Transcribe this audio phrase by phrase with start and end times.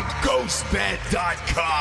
[0.00, 1.72] GhostBed.com.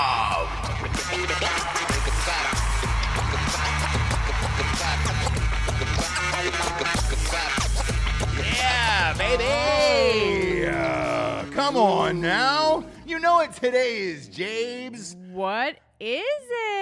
[8.57, 10.67] Yeah, baby.
[10.67, 12.83] Uh, come on now.
[13.05, 15.15] You know what today is, Jabes.
[15.31, 16.81] What is it?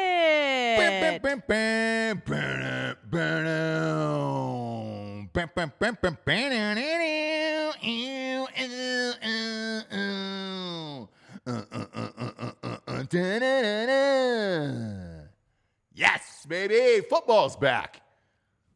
[15.94, 17.06] Yes, baby.
[17.10, 18.02] Football's back.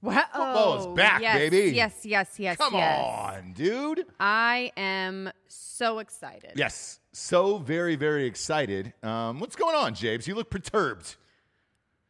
[0.02, 0.26] What?
[0.34, 1.76] Football Oh, back, yes, baby.
[1.76, 2.58] Yes, yes, yes.
[2.58, 3.00] Come yes.
[3.02, 4.06] on, dude.
[4.20, 6.52] I am so excited.
[6.56, 8.94] Yes, so very, very excited.
[9.02, 10.28] Um, what's going on, Jabes?
[10.28, 11.16] You look perturbed.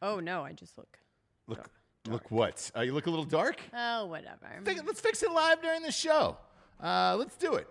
[0.02, 0.98] Oh no, I just look.
[1.46, 1.70] Look,
[2.08, 2.68] look what?
[2.76, 3.60] Uh, you look a little dark.
[3.72, 4.48] Oh, whatever.
[4.64, 6.36] Let's fix it live during the show.
[6.82, 7.68] Uh, let's do it.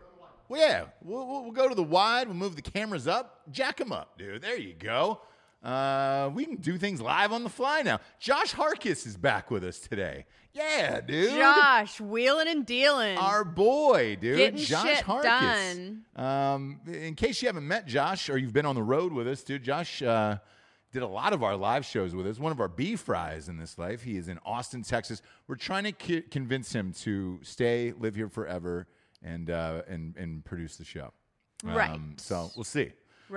[0.53, 2.27] Well, yeah, we'll, we'll, we'll go to the wide.
[2.27, 4.43] We'll move the cameras up, jack them up, dude.
[4.43, 5.19] There you go.
[5.63, 7.99] Uh, we can do things live on the fly now.
[8.19, 10.25] Josh Harkis is back with us today.
[10.53, 11.31] Yeah, dude.
[11.31, 13.17] Josh, wheeling and dealing.
[13.17, 15.23] Our boy, dude, Getting Josh shit Harkis.
[15.23, 16.05] done.
[16.15, 19.41] Um, in case you haven't met Josh or you've been on the road with us,
[19.41, 20.37] dude, Josh uh,
[20.91, 22.37] did a lot of our live shows with us.
[22.37, 24.03] One of our B fries in this life.
[24.03, 25.23] He is in Austin, Texas.
[25.47, 28.85] We're trying to ki- convince him to stay, live here forever,
[29.23, 31.11] and uh, and and produce the show.
[31.65, 31.99] Um, Right.
[32.17, 32.91] So we'll see.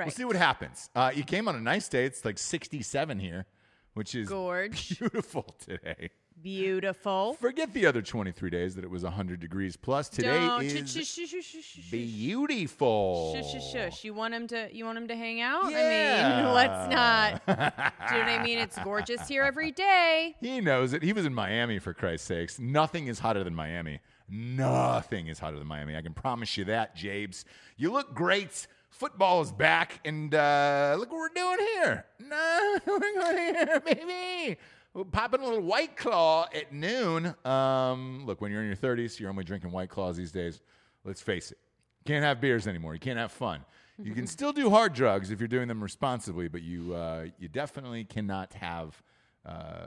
[0.06, 0.90] We'll see what happens.
[0.94, 2.04] Uh, you came on a nice day.
[2.04, 3.46] It's like 67 here,
[3.94, 4.98] which is Gorge.
[4.98, 6.10] beautiful today.
[6.42, 7.34] Beautiful.
[7.40, 10.08] Forget the other 23 days that it was 100 degrees plus.
[10.08, 13.34] Today Don't- is beautiful.
[13.34, 14.04] Shush, shush, shush.
[14.04, 14.68] You want him to?
[14.72, 15.70] You want him to hang out?
[15.70, 16.38] Yeah.
[16.38, 17.46] I mean, let's not.
[18.08, 18.58] Do you know what I mean?
[18.58, 20.36] It's gorgeous here every day.
[20.40, 21.02] He knows it.
[21.02, 22.58] He was in Miami for Christ's sakes.
[22.58, 24.00] Nothing is hotter than Miami.
[24.28, 25.96] Nothing is hotter than Miami.
[25.96, 27.44] I can promise you that, Jabes.
[27.76, 28.66] You look great.
[28.90, 32.06] Football is back, and uh, look what we're doing here.
[32.18, 34.56] No, we're going here, baby.
[35.04, 37.34] Popping a little White Claw at noon.
[37.44, 40.60] Um, look, when you're in your 30s, you're only drinking White Claws these days.
[41.04, 41.58] Let's face it.
[42.04, 42.94] You can't have beers anymore.
[42.94, 43.64] You can't have fun.
[44.02, 47.48] You can still do hard drugs if you're doing them responsibly, but you uh, you
[47.48, 49.02] definitely cannot have
[49.44, 49.86] uh,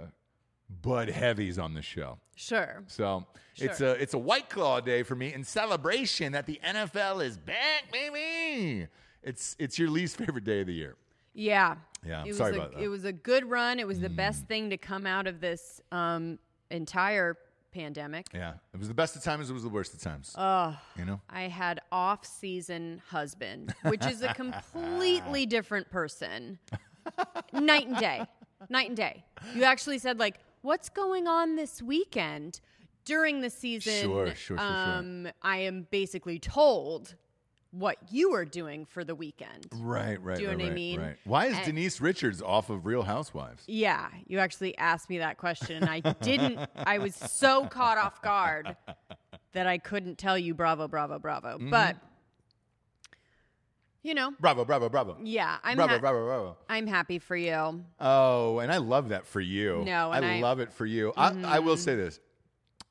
[0.81, 2.19] Bud Heavies on the show.
[2.35, 2.83] Sure.
[2.87, 7.23] So it's a it's a White Claw day for me in celebration that the NFL
[7.23, 8.87] is back, baby.
[9.23, 10.95] It's it's your least favorite day of the year.
[11.33, 11.75] Yeah.
[12.05, 12.79] Yeah, It was sorry a, about that.
[12.79, 12.83] Mm.
[12.83, 13.79] It was a good run.
[13.79, 16.39] It was the best thing to come out of this um,
[16.71, 17.37] entire
[17.71, 18.27] pandemic.
[18.33, 19.49] Yeah, it was the best of times.
[19.49, 20.33] It was the worst of times.
[20.37, 21.21] Oh, you know.
[21.29, 26.59] I had off-season husband, which is a completely different person.
[27.53, 28.21] Night and day.
[28.69, 29.23] Night and day.
[29.55, 32.61] You actually said like, "What's going on this weekend?"
[33.05, 34.59] During the season, Sure, sure, sure, sure.
[34.59, 37.15] um, I am basically told
[37.71, 39.67] what you were doing for the weekend.
[39.75, 40.37] Right, right.
[40.37, 40.99] Do you know right, what I mean?
[40.99, 41.17] Right.
[41.25, 43.63] Why is And- Denise Richards off of Real Housewives?
[43.67, 46.59] Yeah, you actually asked me that question, and I didn't.
[46.75, 48.75] I was so caught off guard
[49.53, 51.57] that I couldn't tell you bravo, bravo, bravo.
[51.57, 51.69] Mm-hmm.
[51.69, 51.97] But
[54.01, 55.17] you know, Bravo, bravo, bravo.
[55.21, 56.57] yeah, I'm bravo, ha- bravo, bravo.
[56.69, 57.83] I'm happy for you.
[57.99, 59.83] Oh, and I love that for you.
[59.85, 60.41] No, I, I- Mm-hmm.
[60.43, 61.11] love it for you.
[61.17, 62.19] I, I will say this.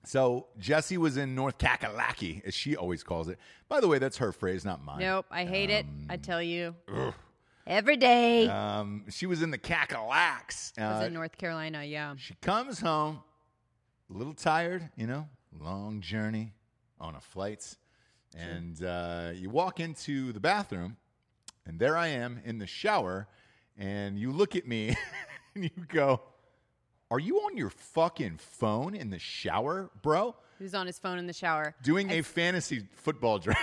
[0.09, 3.39] So Jesse was in North Kakalaki, as she always calls it.
[3.69, 5.01] By the way, that's her phrase, not mine.
[5.01, 5.85] Nope, I hate it.
[6.09, 6.75] I tell you,
[7.67, 8.49] every day.
[8.49, 10.73] Um, she was in the Kakalaks.
[10.79, 11.85] I was Uh, in North Carolina.
[11.85, 13.21] Yeah, she comes home,
[14.09, 15.29] a little tired, you know,
[15.61, 16.55] long journey
[16.99, 17.77] on a flight.
[18.35, 20.97] And uh, you walk into the bathroom,
[21.67, 23.29] and there I am in the shower,
[23.77, 24.97] and you look at me
[25.55, 26.23] and you go,
[27.11, 30.37] Are you on your fucking phone in the shower, bro?
[30.59, 31.75] he was on his phone in the shower.
[31.83, 33.63] Doing a fantasy football draft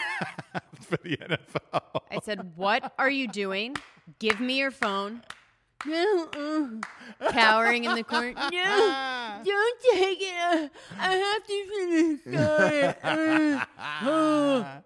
[0.81, 2.01] for the NFL.
[2.09, 3.75] I said, "What are you doing?
[4.19, 5.21] Give me your phone."
[5.86, 6.30] No,
[7.21, 8.33] uh, cowering in the corner.
[8.51, 10.71] No, don't take it.
[10.97, 11.65] I have to
[12.25, 12.39] finish.
[14.01, 14.80] Uh,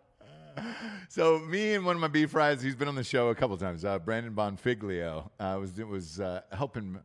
[1.08, 3.56] So me and one of my beef fries, he's been on the show a couple
[3.58, 3.86] times.
[3.86, 7.00] Uh, Brandon Bonfiglio uh, was was uh, helping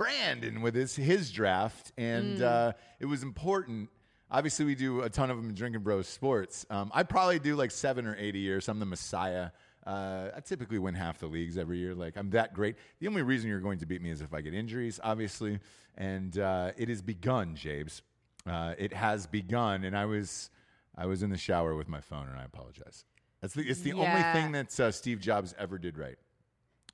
[0.00, 3.90] Brandon with his his draft, and uh, it was important.
[4.30, 6.64] Obviously, we do a ton of them in Drinking Bros Sports.
[6.70, 8.62] Um, I probably do like seven or eight a year.
[8.62, 9.50] So I'm the messiah.
[9.86, 11.94] Uh, I typically win half the leagues every year.
[11.94, 12.76] Like I'm that great.
[13.00, 15.60] The only reason you're going to beat me is if I get injuries, obviously.
[15.98, 18.00] And uh, it has begun, Jabes.
[18.46, 20.48] Uh, it has begun, and I was
[20.96, 23.04] I was in the shower with my phone, and I apologize.
[23.42, 26.16] That's the it's the only thing that uh, Steve Jobs ever did right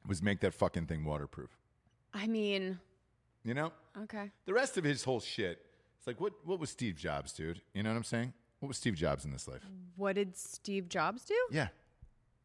[0.08, 1.56] was make that fucking thing waterproof.
[2.12, 2.78] I mean,
[3.46, 3.72] You know,
[4.02, 4.32] okay.
[4.44, 5.64] the rest of his whole shit.
[5.96, 7.62] It's like what what was Steve Jobs, dude?
[7.74, 8.32] You know what I'm saying?
[8.58, 9.62] What was Steve Jobs in this life?
[9.94, 11.36] What did Steve Jobs do?
[11.52, 11.68] Yeah,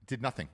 [0.05, 0.47] did nothing.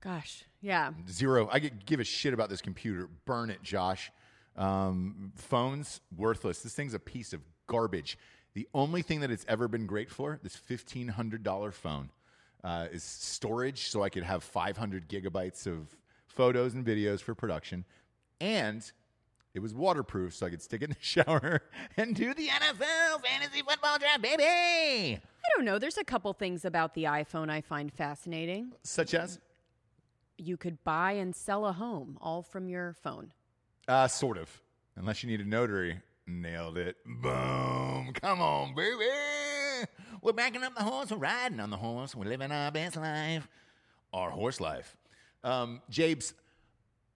[0.00, 0.92] Gosh, yeah.
[1.06, 1.50] Zero.
[1.52, 3.10] I give a shit about this computer.
[3.26, 4.10] Burn it, Josh.
[4.56, 6.60] Um, phones, worthless.
[6.60, 8.16] This thing's a piece of garbage.
[8.54, 12.10] The only thing that it's ever been great for, this fifteen hundred dollar phone,
[12.64, 15.94] uh, is storage, so I could have five hundred gigabytes of
[16.26, 17.84] photos and videos for production,
[18.40, 18.90] and
[19.54, 21.62] it was waterproof, so I could stick it in the shower
[21.96, 24.44] and do the NFL fantasy football draft, baby.
[25.16, 25.78] I don't know.
[25.78, 28.72] There's a couple things about the iPhone I find fascinating.
[28.82, 29.40] Such as,
[30.38, 33.32] You could buy and sell a home all from your phone.
[33.88, 34.62] Uh, sort of.
[34.96, 36.00] Unless you need a notary.
[36.26, 36.96] Nailed it.
[37.04, 38.12] Boom.
[38.14, 39.04] Come on, baby.
[40.22, 41.10] We're backing up the horse.
[41.10, 42.14] We're riding on the horse.
[42.14, 43.48] We're living our best life.
[44.12, 44.96] Our horse life.
[45.42, 46.34] Um, Jabes,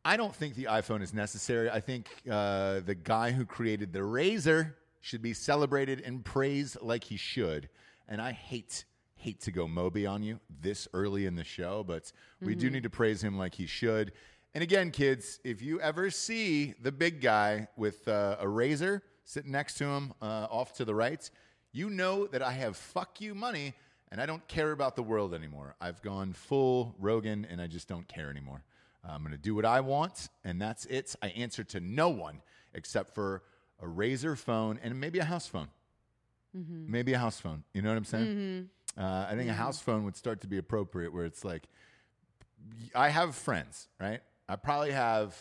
[0.05, 1.71] I don't think the iPhone is necessary.
[1.71, 7.05] I think uh, the guy who created the Razor should be celebrated and praised like
[7.05, 7.69] he should.
[8.09, 8.85] And I hate
[9.17, 12.13] hate to go Moby on you this early in the show, but
[12.43, 14.13] we do need to praise him like he should.
[14.53, 19.51] And again, kids, if you ever see the big guy with uh, a razor sitting
[19.51, 21.29] next to him uh, off to the right,
[21.73, 23.73] you know that I have fuck you money
[24.13, 25.75] and I don't care about the world anymore.
[25.81, 28.63] I've gone full Rogan and I just don't care anymore.
[29.09, 31.15] I'm going to do what I want, and that's it.
[31.23, 32.41] I answer to no one
[32.73, 33.43] except for
[33.81, 35.69] a razor phone and maybe a house phone.
[36.57, 36.91] Mm-hmm.
[36.91, 37.65] Maybe a house phone.
[37.73, 38.27] You know what I'm saying?
[38.27, 39.03] Mm-hmm.
[39.03, 39.61] Uh, I think a mm-hmm.
[39.61, 41.65] house phone would start to be appropriate where it's like,
[42.95, 44.21] I have friends, right?
[44.49, 45.37] I probably have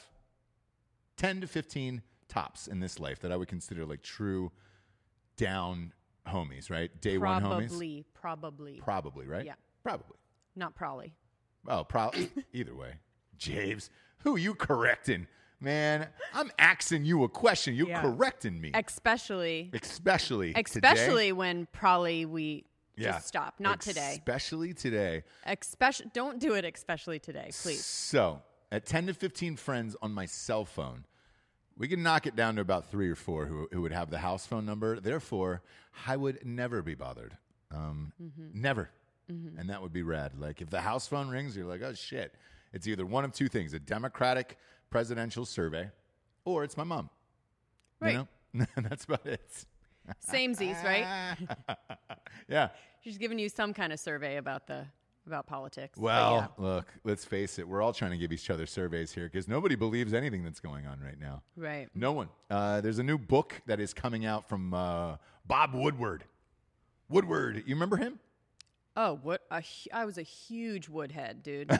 [1.17, 4.51] 10 to 15 tops in this life that I would consider like true
[5.37, 5.93] down
[6.27, 6.89] homies, right?
[7.01, 7.69] Day one homies.
[7.69, 8.81] Probably, probably.
[8.83, 9.45] Probably, right?
[9.45, 9.55] Yeah.
[9.83, 10.17] Probably.
[10.55, 11.13] Not probably.
[11.67, 12.29] Oh, probably.
[12.53, 12.95] either way.
[13.43, 15.27] James, who you correcting?
[15.59, 17.75] Man, I'm asking you a question.
[17.75, 18.01] You're Yeah.
[18.01, 18.71] correcting me.
[18.73, 21.31] Especially, especially especially today.
[21.31, 23.13] when probably we Yeah.
[23.13, 23.59] just stop.
[23.59, 24.13] Not today.
[24.19, 25.23] Especially today.
[25.45, 26.65] Especially, don't do it.
[26.65, 27.83] Especially today, please.
[27.85, 31.05] So, at 10 to 15 friends on my cell phone,
[31.77, 34.19] we can knock it down to about three or four who, who would have the
[34.19, 34.99] house phone number.
[34.99, 35.63] Therefore,
[36.05, 37.37] I would never be bothered.
[37.71, 38.13] Um,
[38.53, 38.89] Never.
[39.29, 40.37] And that would be rad.
[40.39, 42.35] Like, if the house phone rings, you're like, oh, shit.
[42.73, 44.57] It's either one of two things a Democratic
[44.89, 45.89] presidential survey
[46.45, 47.09] or it's my mom.
[47.99, 48.13] Right.
[48.13, 48.65] You know?
[48.77, 49.65] That's about it.
[50.29, 51.37] Samesies, right?
[52.49, 52.69] Yeah.
[53.01, 54.85] She's giving you some kind of survey about the
[55.25, 55.97] about politics.
[55.97, 56.65] Well, yeah.
[56.65, 57.65] look, let's face it.
[57.65, 60.85] We're all trying to give each other surveys here because nobody believes anything that's going
[60.85, 61.41] on right now.
[61.55, 61.87] right.
[61.95, 62.27] No one.
[62.49, 65.15] Uh, there's a new book that is coming out from uh,
[65.45, 66.25] Bob Woodward.
[67.07, 68.19] Woodward, you remember him?
[68.95, 71.71] Oh, what a I was a huge woodhead, dude.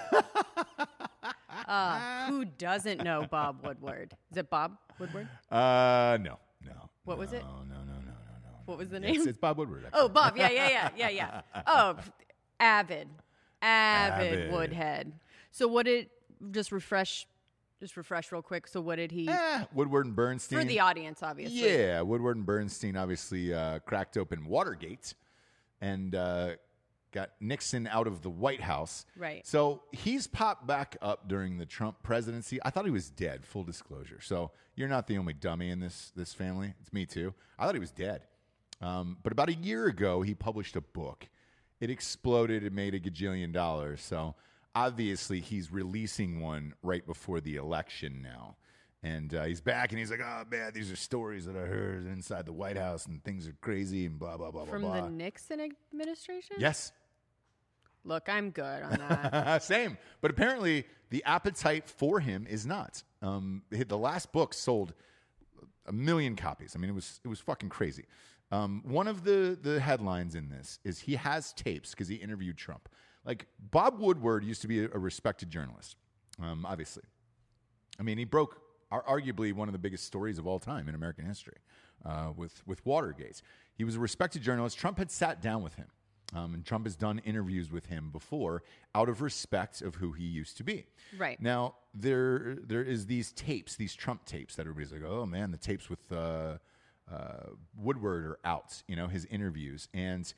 [1.68, 4.16] uh, who doesn't know Bob Woodward?
[4.32, 5.28] Is it Bob Woodward?
[5.52, 6.90] Uh, no, no.
[7.06, 7.42] What was it?
[7.44, 8.02] No, no, no, no, no,
[8.44, 8.50] no.
[8.66, 9.28] What was the name?
[9.28, 9.86] it's Bob Woodward.
[9.94, 10.10] Oh.
[10.10, 10.36] Bob.
[10.38, 11.42] Yeah, yeah, yeah, yeah, yeah.
[11.68, 11.98] Oh,
[12.60, 13.08] avid,
[13.62, 14.52] avid, Avid.
[14.52, 15.12] Woodhead.
[15.52, 16.10] So what did
[16.52, 17.28] just refresh,
[17.80, 18.68] just refresh real quick.
[18.68, 20.60] So what did he Eh, Woodward and Bernstein.
[20.60, 21.22] for the audience?
[21.22, 25.14] Obviously, Yeah, Woodward and Bernstein obviously uh, cracked open Watergate
[25.80, 26.52] and uh,
[27.14, 29.06] got Nixon out of the White House.
[29.16, 29.46] Right.
[29.48, 32.60] So he's popped back up during the Trump presidency.
[32.66, 33.46] I thought he was dead.
[33.46, 34.20] Full disclosure.
[34.20, 36.74] So you're not the only dummy in this this family.
[36.82, 37.34] It's me too.
[37.58, 38.24] I thought he was dead.
[38.82, 41.30] Um, but about a year ago, he published a book.
[41.80, 42.64] It exploded.
[42.64, 44.02] It made a gajillion dollars.
[44.02, 44.36] So
[44.76, 48.58] obviously, he's releasing one right before the election now.
[49.04, 52.06] And uh, he's back and he's like, oh, man, these are stories that I heard
[52.06, 55.02] inside the White House and things are crazy and blah, blah, blah, blah." from blah,
[55.02, 55.10] the.
[55.10, 55.60] Nixon
[55.92, 56.56] administration.
[56.58, 56.94] yes.
[58.06, 59.64] Look, I'm good on that.
[59.64, 59.98] Same.
[60.22, 63.04] But apparently, the appetite for him is not.
[63.22, 64.94] Um, the last book sold
[65.86, 66.74] a million copies.
[66.76, 68.06] I mean, it was it was fucking crazy.
[68.52, 72.58] Um, one of the the headlines in this is he has tapes because he interviewed
[72.58, 72.90] Trump.
[73.26, 75.96] Like Bob Woodward used to be a, respected journalist,
[76.42, 77.04] um, obviously.
[78.00, 78.60] I mean, he broke
[78.92, 81.58] ar- arguably one of the biggest stories of all time in American history
[82.06, 83.42] uh, with with Watergate.
[83.76, 84.78] He was a respected journalist.
[84.78, 85.88] Trump had sat down with him,
[86.36, 88.64] um, and Trump has done interviews with him before
[88.96, 90.86] out of respect of who he used to be.
[91.18, 91.40] Right.
[91.42, 95.58] now, there there is these tapes, these Trump tapes that everybody's like, oh man, the
[95.58, 96.58] tapes with uh,
[97.12, 98.82] uh, Woodward are out.
[98.88, 100.32] You know, his interviews and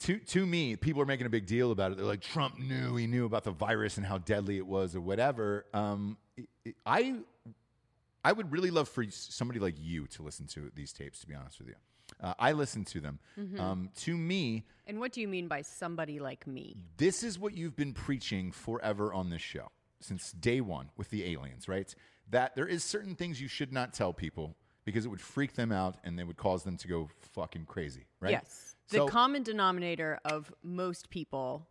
[0.00, 1.96] to to me, people are making a big deal about it.
[1.96, 5.00] They're like, Trump knew he knew about the virus and how deadly it was, or
[5.00, 5.64] whatever.
[5.72, 7.20] Um, it- it- I
[8.24, 11.20] I would really love for somebody like you to listen to these tapes.
[11.20, 11.74] To be honest with you,
[12.20, 13.18] uh, I listen to them.
[13.58, 16.76] Um, to me, and what do you mean by somebody like me?
[16.96, 21.24] this is what you've been preaching forever on this show since day one with the
[21.32, 21.94] aliens, right?
[22.30, 25.70] That there is certain things you should not tell people because it would freak them
[25.70, 28.32] out and they would cause them to go fucking crazy, right?
[28.32, 28.74] Yes.
[28.88, 31.68] The So- common denominator of most people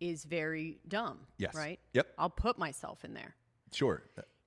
[0.00, 1.26] is very dumb.
[1.38, 1.54] Yes.
[1.54, 1.78] Right?
[1.92, 2.06] Yep.
[2.18, 3.34] I'll put myself in there.
[3.72, 4.02] sure,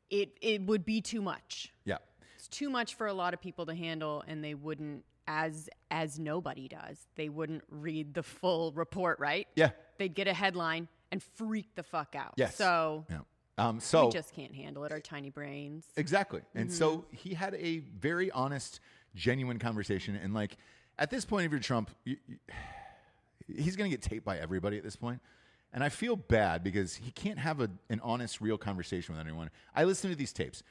[0.09, 1.71] It it would be too much.
[1.85, 1.97] yeah.
[2.35, 6.17] It's too much for a lot of people to handle and they wouldn't as as
[6.19, 6.97] nobody does.
[7.15, 9.47] They wouldn't read the full report, right?
[9.55, 9.71] Yeah.
[9.97, 12.33] They'd get a headline and freak the fuck out.
[12.37, 12.55] Yes.
[12.55, 13.19] So yeah.
[13.59, 15.85] Um, so we just can't handle it, our tiny brains.
[15.95, 16.77] exactly, and Mm-hmm.
[16.77, 18.79] so he had a very honest,
[19.15, 20.57] genuine conversation, and like
[20.99, 22.37] at this point, if you're Trump, you, you,
[23.47, 25.21] he's going to get taped by everybody at this point.
[25.73, 29.49] And I feel bad because he can't have a, an honest, real conversation with anyone.
[29.75, 30.63] I listen to these tapes.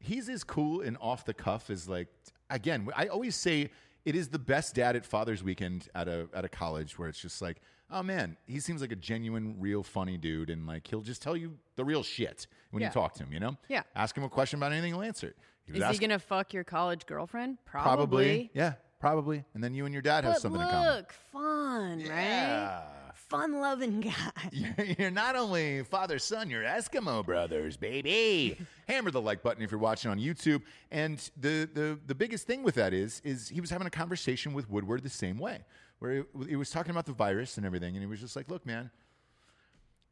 [0.00, 2.08] He's as cool and off the cuff as like
[2.50, 2.88] again.
[2.96, 3.70] I always say
[4.04, 7.20] it is the best dad at Father's Weekend at a at a college where it's
[7.20, 11.00] just like, oh man, he seems like a genuine, real, funny dude, and like he'll
[11.02, 12.88] just tell you the real shit when Yeah.
[12.88, 13.32] you talk to him.
[13.32, 13.82] You know, Yeah.
[13.94, 15.36] Ask him a question about anything, he'll answer it.
[15.70, 17.58] He Is he gonna fuck your college girlfriend?
[17.66, 21.06] probably, yeah, probably, and then you and your dad have But something look, in common.
[21.32, 22.78] fun, Yeah.
[22.78, 22.94] right?
[23.28, 24.00] Fun loving
[24.80, 24.94] guy.
[24.98, 28.56] You're not only father son, you're Eskimo brothers, baby.
[28.88, 30.62] Hammer the like button if you're watching on YouTube.
[30.90, 34.54] And the, the the biggest thing with that is is he was having a conversation
[34.54, 35.60] with Woodward the same way,
[35.98, 38.48] where he, he was talking about the virus and everything, and he was just like,
[38.50, 38.90] "Look, man,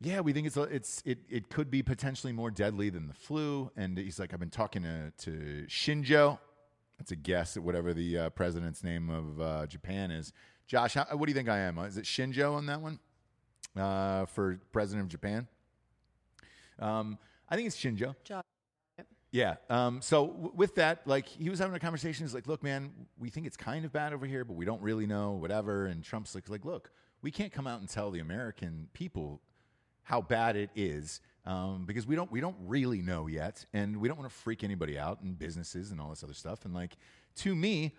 [0.02, 3.70] yeah, we think it's it's it it could be potentially more deadly than the flu."
[3.78, 6.38] And he's like, "I've been talking to to Shinjo."
[6.98, 10.32] That's a guess at whatever the uh, president's name of uh, Japan is.
[10.66, 11.78] Josh, how, what do you think I am?
[11.78, 12.98] Uh, Is it Shinjo on that one
[13.76, 15.46] uh, for president of Japan?
[16.78, 17.18] Um,
[17.48, 18.14] I think it's Shinjo.
[18.24, 18.42] Josh.
[19.32, 19.56] Yeah.
[19.68, 22.24] Um, so w- with that, like he was having a conversation.
[22.24, 24.80] He's like, "Look, man, we think it's kind of bad over here, but we don't
[24.80, 26.90] really know, whatever." And Trump's like, "Like, look,
[27.22, 29.42] we can't come out and tell the American people
[30.04, 34.08] how bad it is um, because we don't we don't really know yet, and we
[34.08, 36.96] don't want to freak anybody out and businesses and all this other stuff." And like
[37.36, 37.94] to me,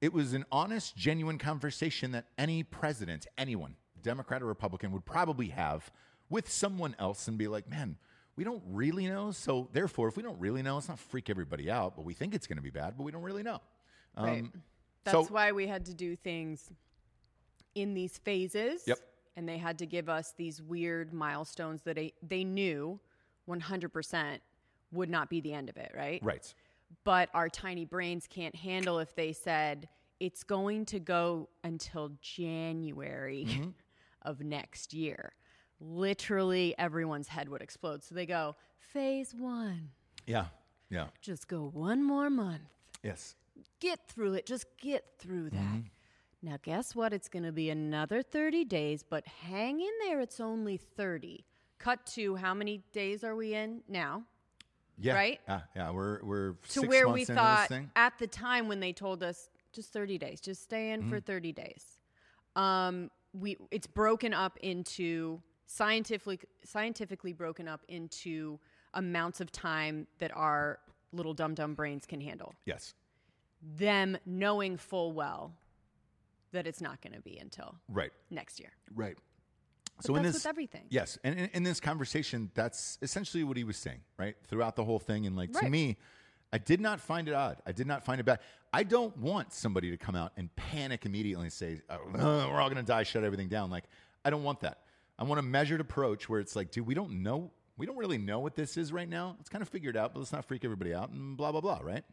[0.00, 5.48] it was an honest, genuine conversation that any president, anyone, Democrat or Republican, would probably
[5.48, 5.90] have
[6.30, 7.96] with someone else and be like, "Man."
[8.36, 11.68] We don't really know, so therefore, if we don't really know, let's not freak everybody
[11.68, 11.96] out.
[11.96, 13.60] But we think it's going to be bad, but we don't really know.
[14.16, 14.42] Right.
[14.42, 14.52] Um,
[15.02, 16.70] That's so- why we had to do things
[17.74, 18.82] in these phases.
[18.86, 18.98] Yep.
[19.36, 23.00] And they had to give us these weird milestones that they, they knew
[23.48, 24.38] 100%
[24.92, 26.22] would not be the end of it, right?
[26.22, 26.54] Right.
[27.02, 29.88] But our tiny brains can't handle if they said
[30.20, 33.70] it's going to go until January Mm-hmm.
[34.22, 35.32] Of next year.
[35.80, 38.02] Literally everyone's head would explode.
[38.02, 39.90] So they go, phase one,
[40.26, 40.46] Yeah.
[40.90, 41.08] Yeah.
[41.20, 42.62] just go one more month
[43.02, 43.36] Yes.
[43.80, 44.46] get through it.
[44.46, 45.82] Just get through that.
[46.42, 47.12] Now, guess what?
[47.12, 50.20] It's going to be another 30 days, but hang in there.
[50.20, 51.44] It's only 30.
[51.78, 54.24] Cut to how many days are we in now?
[55.00, 55.14] Yeah.
[55.14, 55.40] Right?
[55.48, 55.60] Yeah.
[55.76, 55.90] Yeah.
[55.90, 60.18] We're we're To where we thought at the time when they told us just 30
[60.18, 61.10] days, just stay in Mm-hmm.
[61.10, 61.84] for 30 days.
[62.56, 68.58] Um, we it's broken up into scientifically scientifically broken up into
[68.94, 70.78] amounts of time that our
[71.12, 72.54] little dum dum brains can handle.
[72.64, 72.94] Yes.
[73.76, 75.54] Them knowing full well
[76.52, 78.10] that it's not going to be until Right.
[78.30, 78.70] next year.
[78.94, 79.16] Right.
[79.96, 80.84] But so in this, with everything.
[80.90, 84.36] yes, and in, in this conversation, that's essentially what he was saying, right?
[84.46, 85.96] Throughout the whole thing, and like to me,
[86.52, 87.58] I did not find it odd.
[87.66, 88.40] I did not find it bad.
[88.72, 92.68] I don't want somebody to come out and panic immediately and say, oh, "We're all
[92.68, 93.84] going to die, shut everything down." Like,
[94.24, 94.80] I don't want that.
[95.18, 98.18] I want a measured approach where it's like, dude, we don't know, we don't really
[98.18, 99.34] know what this is right now.
[99.38, 101.60] Let's kind of figure it out, but let's not freak everybody out and blah blah
[101.60, 102.04] blah, right?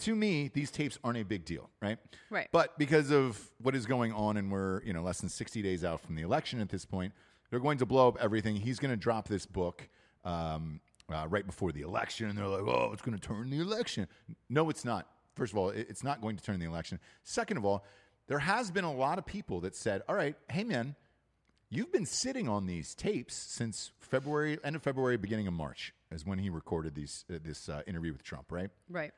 [0.00, 1.98] To me, these tapes aren't a big deal, right?
[2.30, 2.48] Right.
[2.50, 5.84] But because of what is going on, and we're you know less than sixty days
[5.84, 7.12] out from the election at this point,
[7.50, 8.56] they're going to blow up everything.
[8.56, 9.88] He's going to drop this book
[10.24, 10.80] um,
[11.12, 14.08] uh, right before the election, and they're like, "Oh, it's going to turn the election."
[14.48, 15.08] No, it's not.
[15.34, 16.98] First of all, it's not going to turn the election.
[17.22, 17.84] Second of all,
[18.28, 20.94] there has been a lot of people that said, "All right, hey man,
[21.70, 26.26] you've been sitting on these tapes since February, end of February, beginning of March, is
[26.26, 29.12] when he recorded these uh, this uh, interview with Trump, right?" Right.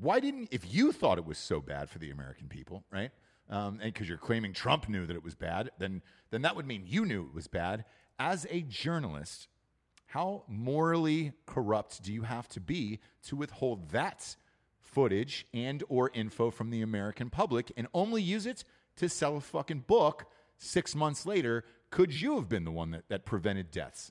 [0.00, 3.10] why didn't if you thought it was so bad for the American people, right?
[3.50, 6.66] Um, and because you're claiming Trump knew that it was bad, then then that would
[6.66, 7.84] mean you knew it was bad.
[8.18, 9.48] As a journalist,
[10.08, 14.36] how morally corrupt do you have to be to withhold that
[14.80, 18.64] footage and or info from the American public and only use it
[18.96, 20.24] to sell a fucking book
[20.56, 21.62] six months later?
[21.90, 24.10] Could you have been the one that, that prevented deaths?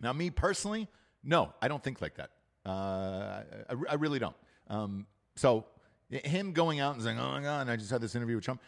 [0.00, 0.88] Now, me personally,
[1.22, 2.30] no, I don't think like that.
[2.64, 4.36] Uh, I, I really don't.
[4.68, 5.06] Um,
[5.36, 5.66] so,
[6.08, 8.62] him going out and saying, "Oh my God, I just had this interview with Trump,"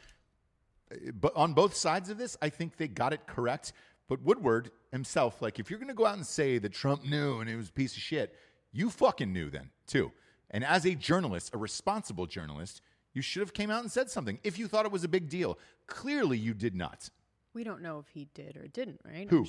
[1.15, 3.73] but on both sides of this, I think they got it correct.
[4.09, 7.41] But Woodward himself, like, if you're going to go out and say that Trump knew
[7.41, 8.35] and it was a piece of shit,
[8.73, 10.13] you fucking knew then too.
[10.51, 12.83] And as a journalist, a responsible journalist,
[13.13, 15.29] you should have came out and said something if you thought it was a big
[15.29, 15.59] deal.
[15.87, 17.09] Clearly, you did not.
[17.55, 19.29] We don't know if he did or didn't, right?
[19.31, 19.47] Who?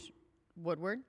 [0.55, 1.01] Woodward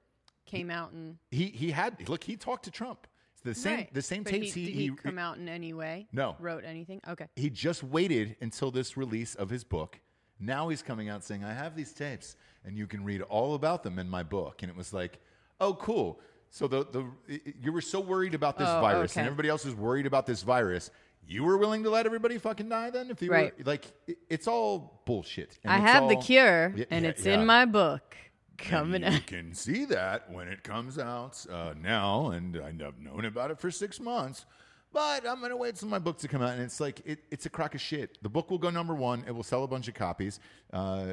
[0.45, 2.25] came out and He he had look.
[2.25, 3.07] He talked to Trump.
[3.33, 3.95] It's the same right.
[3.95, 6.09] the same But tapes He, did he, come out in any way?
[6.12, 6.35] No.
[6.40, 7.00] Wrote anything?
[7.09, 7.26] Okay.
[7.37, 10.00] he just waited until this release of his book.
[10.40, 13.83] Now he's coming out saying, I have these tapes and you can read all about
[13.83, 14.62] them in my book.
[14.62, 15.18] And it was like,
[15.61, 16.20] oh, cool.
[16.51, 19.20] So the, the you were so worried about this Oh, virus okay.
[19.20, 20.90] and everybody else was worried about this virus.
[21.27, 23.11] You were willing to let everybody fucking die then?
[23.11, 23.57] If you Right.
[23.59, 25.59] were like, it- it's all bullshit.
[25.62, 27.35] And I have the cure, Yeah, and yeah, it's yeah.
[27.35, 28.16] in my book
[28.59, 29.27] And coming you out.
[29.27, 33.70] can see that when it comes out uh, now, and I've known about it for
[33.70, 34.46] six months.
[34.92, 37.44] But I'm gonna wait for my book to come out, and it's like it, it's
[37.46, 38.18] a crock of shit.
[38.22, 39.24] The book will go number one.
[39.27, 40.40] It will sell a bunch of copies.
[40.72, 41.07] Uh,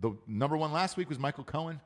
[0.00, 1.80] the number one last week was Michael Cohen.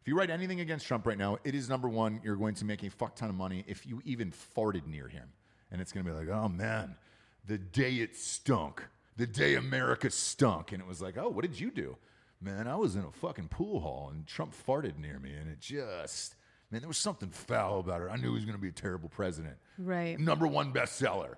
[0.00, 2.20] If you write anything against Trump right now, it is number one.
[2.24, 5.28] You're going to make a fuck ton of money if you even farted near him,
[5.70, 6.96] and it's gonna be like, oh man,
[7.46, 8.82] the day it stunk,
[9.16, 11.96] the day America stunk, and it was like, oh, what did you do?
[12.40, 15.60] Man, I was in a fucking pool hall and Trump farted near me, and it
[15.60, 16.34] just,
[16.70, 18.08] man, there was something foul about it.
[18.10, 19.56] I knew he was going to be a terrible president.
[19.78, 20.18] Right.
[20.18, 21.34] Number one bestseller.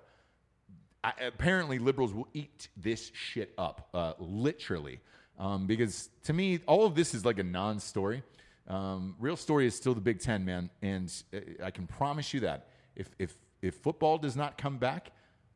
[1.03, 4.99] I, apparently, liberals will eat this shit up, uh, literally.
[5.39, 8.23] Um, because to me, all of this is like a non story.
[8.67, 10.69] Um, real story is still the Big Ten, man.
[10.81, 15.11] And uh, I can promise you that if, if, if football does not come back,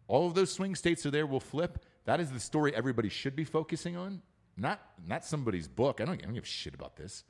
[0.07, 1.83] all of those swing states are there will flip.
[2.05, 4.21] That is the story everybody should be focusing on,
[4.57, 6.01] not, not somebody's book.
[6.01, 7.23] I don't, I don't give a shit about this.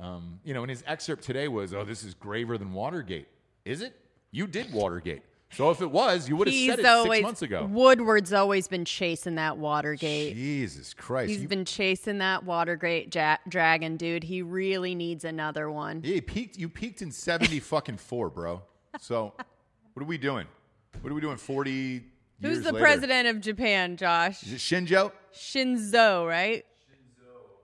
[0.00, 3.28] Um, you know, and his excerpt today was, "Oh, this is graver than Watergate."
[3.64, 3.94] Is it?
[4.30, 7.22] You did Watergate, so if it was, you would have He's said it always six
[7.22, 7.68] months ago.
[7.70, 10.34] Woodward's always been chasing that Watergate.
[10.34, 11.30] Jesus Christ!
[11.30, 14.24] He's You- been chasing that Watergate ja- dragon, dude.
[14.24, 16.00] He really needs another one.
[16.02, 16.56] yeah, you peaked.
[16.56, 18.62] You peaked in seventy fucking four, bro.
[18.98, 19.34] So,
[19.92, 20.46] what are we doing?
[21.02, 21.36] What are we doing?
[21.36, 22.04] Forty.
[22.40, 22.84] Who's the later?
[22.84, 24.40] president of Japan, Josh?
[24.42, 25.12] Shinzo?
[25.32, 26.64] Shinzo, right?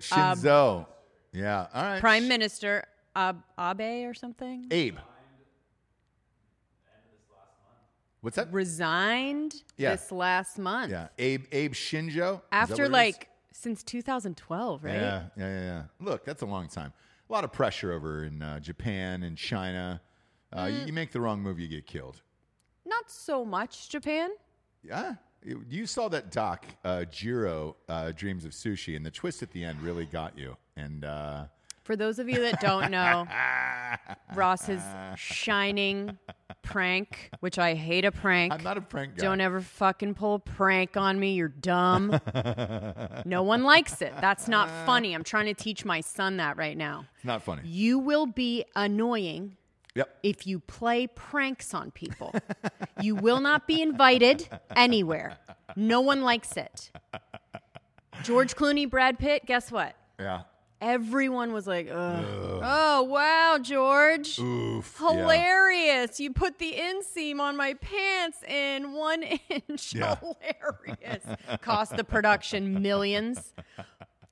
[0.00, 0.86] Shinzo.
[1.32, 1.66] Yeah.
[1.74, 2.00] All right.
[2.00, 2.84] Prime Minister
[3.16, 4.66] Ab- Abe or something?
[4.70, 4.98] Abe.
[8.20, 8.52] What's that?
[8.52, 9.92] Resigned Yeah.
[9.92, 10.90] this last month.
[10.90, 11.44] Yeah, Abe.
[11.52, 11.72] Abe.
[11.72, 14.94] Is that After like since 2012, right?
[14.94, 15.00] Yeah,
[15.36, 15.82] yeah, yeah, yeah.
[16.00, 16.92] Look, that's a long time.
[17.28, 20.00] A lot of pressure over in uh, Japan and China.
[20.52, 20.80] Uh, Mm.
[20.80, 22.22] you, you make the wrong move, you get killed.
[22.86, 24.30] Not so much Japan.
[24.82, 25.14] Yeah.
[25.44, 29.52] You- You saw that doc, uh, Jiro uh, Dreams of Sushi, and the twist at
[29.52, 30.56] the end really got you.
[30.78, 31.44] And uh,
[31.82, 33.26] For those of you that don't know,
[34.34, 34.80] Ross's
[35.16, 36.16] shining
[36.62, 38.52] prank, which I hate a prank.
[38.52, 39.24] I'm not a prank guy.
[39.24, 41.32] Don't ever fucking pull a prank on me.
[41.34, 42.18] You're dumb.
[43.24, 44.12] no one likes it.
[44.20, 45.14] That's not funny.
[45.14, 47.06] I'm trying to teach my son that right now.
[47.16, 47.62] It's not funny.
[47.64, 49.56] You will be annoying
[49.94, 50.18] Yep.
[50.22, 52.32] if you play pranks on people.
[53.00, 55.38] you will not be invited anywhere.
[55.74, 56.92] No one likes it.
[58.22, 59.44] George Clooney, Brad Pitt.
[59.46, 59.96] Guess what?
[60.20, 60.42] Yeah.
[60.80, 62.24] Everyone was like, Ugh.
[62.62, 64.96] "Oh wow, George, Oof.
[65.00, 65.08] Yeah.
[65.08, 66.20] hilarious!
[66.20, 69.22] You put the inseam on my pants in one
[69.68, 69.94] inch.
[69.94, 70.16] Yeah.
[70.16, 71.24] Hilarious!
[71.60, 73.54] Cost the production millions.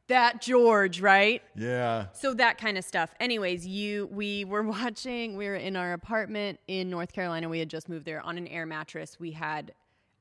[0.08, 1.42] That George, right?
[1.56, 2.06] Yeah.
[2.12, 3.12] So that kind of stuff.
[3.18, 5.36] Anyways, you we were watching.
[5.36, 7.48] We were in our apartment in North Carolina.
[7.48, 9.18] We had just moved there on an air mattress.
[9.18, 9.72] We had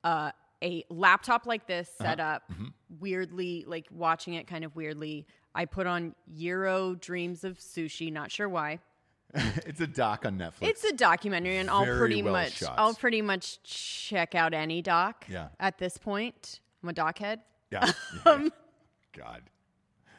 [0.04, 0.32] uh,
[0.64, 2.52] a laptop like this set up,
[3.00, 5.28] weirdly, like watching it kind of weirdly.
[5.56, 8.12] I put on Jiro Dreams of Sushi.
[8.12, 8.80] Not sure why.
[9.66, 10.62] it's a doc on Netflix.
[10.62, 12.76] It's a documentary, and I'll Very pretty well much shot.
[12.78, 15.26] I'll pretty much check out any doc.
[15.30, 15.48] Yeah.
[15.60, 17.40] At this point, I'm a doc head.
[17.72, 17.92] yeah.
[18.26, 18.32] yeah.
[18.32, 18.52] Um,
[19.18, 19.42] God.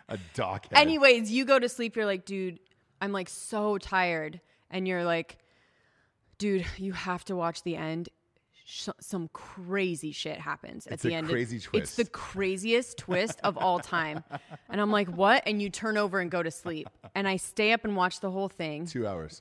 [0.08, 0.66] A doc.
[0.70, 0.80] head.
[0.80, 1.96] Anyways, you go to sleep.
[1.96, 2.58] You're like, dude,
[3.00, 5.38] I'm like so tired, and you're like,
[6.38, 8.08] dude, you have to watch the end.
[8.68, 11.28] Sh- some crazy shit happens at It's the a end.
[11.28, 11.96] crazy It's twist.
[11.98, 14.24] the craziest twist of all time,
[14.68, 15.44] and I'm like, what?
[15.46, 18.30] And you turn over and go to sleep, and I stay up and watch the
[18.32, 18.86] whole thing.
[18.86, 19.40] Two hours.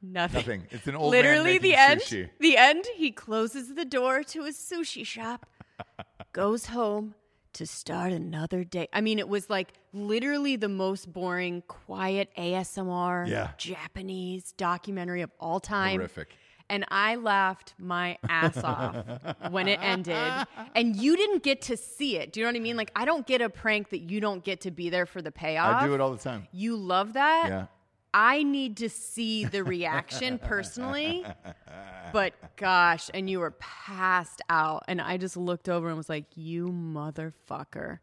[0.00, 0.38] Nothing.
[0.40, 0.66] Nothing.
[0.70, 2.00] It's an old man Literally, the end.
[2.00, 2.30] sushi.
[2.40, 2.86] The end.
[2.96, 5.46] He closes the door to his sushi shop,
[6.32, 7.14] goes home
[7.52, 8.88] to start another day.
[8.94, 13.50] I mean, it was like literally the most boring, quiet ASMR Yeah.
[13.58, 15.96] Japanese documentary of all time.
[16.00, 16.30] Horrific.
[16.72, 18.96] And I laughed my ass off
[19.50, 20.16] when it ended.
[20.74, 22.32] And you didn't get to see it.
[22.32, 22.78] Do you know what I mean?
[22.78, 25.30] Like, I don't get a prank that you don't get to be there for the
[25.30, 25.82] payoff.
[25.82, 26.48] I do it all the time.
[26.50, 27.44] You love that.
[27.48, 27.66] Yeah.
[28.14, 31.26] I need to see the reaction personally.
[32.12, 34.84] But gosh, and you were passed out.
[34.86, 38.00] And I just looked over and was like, you motherfucker.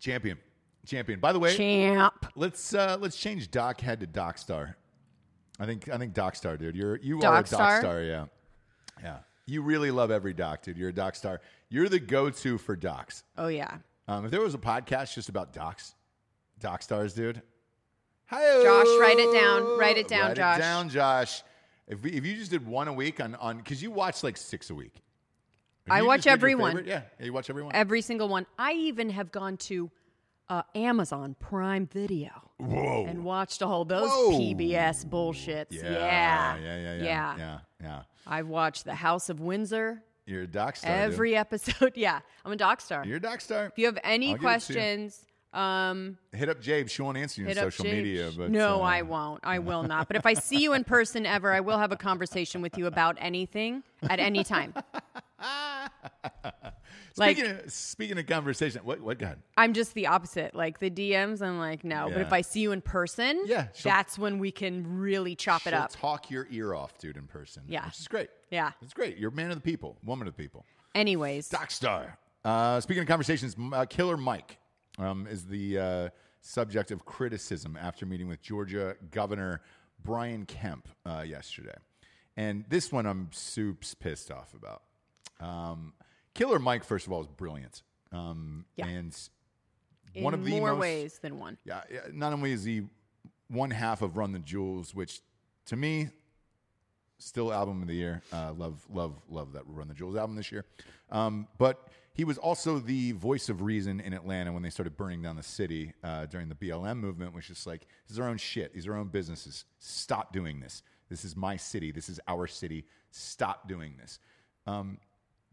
[0.00, 0.38] Champion.
[0.84, 1.20] Champion.
[1.20, 2.26] By the way, Champ.
[2.34, 4.76] let's uh let's change Doc Head to Doc Star.
[5.58, 6.76] I think I think Doc Star, dude.
[6.76, 8.02] You're you are a Doc Doc Star?
[8.02, 8.26] Yeah.
[9.02, 9.18] Yeah.
[9.46, 10.76] You really love every doc, dude.
[10.76, 11.40] You're a Doc Star.
[11.70, 13.24] You're the go-to for docs.
[13.38, 13.78] Oh, yeah.
[14.06, 15.94] Um, if there was a podcast just about docs,
[16.60, 17.40] doc stars, dude.
[18.26, 19.78] Hi, Josh, write it down.
[19.78, 20.56] Write it down, write Josh.
[20.58, 21.42] It down, Josh.
[21.86, 24.36] If we, if you just did one a week on on because you watch like
[24.36, 25.00] six a week.
[25.86, 26.70] If I watch just did your every one.
[26.72, 27.74] favorite- Yeah, yeah, you watch everyone.
[27.74, 28.44] Every single one.
[28.58, 29.90] I even have gone to
[30.50, 33.06] uh, Amazon Prime Video Whoa.
[33.06, 34.30] and watched all those Whoa.
[34.38, 35.66] PBS bullshits.
[35.70, 36.56] yeah, Yeah.
[36.56, 37.36] yeah, yeah, yeah, Yeah.
[37.38, 38.02] yeah, yeah.
[38.26, 40.02] I've watched The House of Windsor.
[40.26, 40.90] You're a doc star.
[40.90, 41.12] dude.
[41.12, 41.92] Every episode.
[41.96, 42.20] Yeah.
[42.44, 43.04] I'm a doc star.
[43.06, 43.66] You're a doc star.
[43.66, 44.78] If you have any I'll give it to you.
[44.78, 46.88] questions, um, Hit up Jabe.
[46.88, 47.96] She won't answer you on social James.
[47.96, 48.30] media.
[48.36, 49.40] But no, uh, I won't.
[49.44, 50.06] I will not.
[50.08, 52.86] But if I see you in person ever, I will have a conversation with you
[52.86, 54.74] about anything at any time.
[57.18, 59.38] like Speaking of, speaking of conversation, what what God?
[59.56, 60.54] I'm just the opposite.
[60.54, 62.08] Like the DMs, I'm like no.
[62.10, 65.74] But if I see you in person, Yeah, that's when we can really chop it
[65.74, 65.90] up.
[65.92, 67.62] talk your ear off, dude, in person.
[67.66, 67.86] Yeah.
[67.86, 68.30] which is great.
[68.50, 68.72] Yeah.
[68.82, 69.18] it's great.
[69.18, 70.64] You're a man of the people, woman of the people.
[70.94, 72.18] Anyways, Doc Star.
[72.44, 74.58] Uh, speaking of conversations, uh, Killer Mike
[74.98, 76.08] um, is the uh,
[76.40, 79.60] subject of criticism after meeting with Georgia Governor
[80.02, 81.74] Brian Kemp uh, yesterday.
[82.36, 84.82] And this one I'm soups pissed off about.
[85.40, 85.92] Um,
[86.38, 87.82] Killer Mike, first of all, is brilliant.
[88.12, 88.86] Um, Yeah.
[88.86, 89.28] And
[90.14, 91.58] in one of the more most, ways than one.
[91.64, 92.86] Yeah, yeah, not only is he
[93.48, 95.20] one half of Run the Jewels, which
[95.66, 96.10] to me,
[97.18, 98.22] still album of the year.
[98.32, 100.64] Uh, love, love, love that Run the Jewels album this year.
[101.10, 105.22] Um, but he was also the voice of reason in Atlanta when they started burning
[105.22, 108.38] down the city uh, during the BLM movement, which is like, this is our own
[108.38, 108.72] shit.
[108.72, 109.64] These are our own businesses.
[109.78, 110.82] Stop doing this.
[111.10, 111.90] This is my city.
[111.90, 112.84] This is our city.
[113.10, 114.20] Stop doing this.
[114.66, 114.98] Um,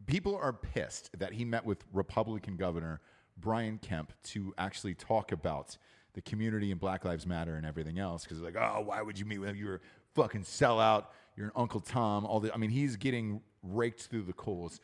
[0.06, 3.02] people are pissed that he met with Republican Governor
[3.38, 5.78] Brian Kemp to actually talk about
[6.14, 8.24] the community and Black Lives Matter and everything else.
[8.24, 9.56] Because like, oh, why would you meet with him?
[9.56, 9.80] You're a
[10.14, 11.06] fucking sellout.
[11.36, 12.26] You're an Uncle Tom.
[12.26, 14.80] All the, I mean, he's getting raked through the coals.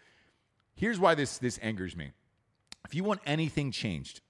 [0.76, 2.12] Here's why this this angers me.
[2.86, 4.22] If you want anything changed,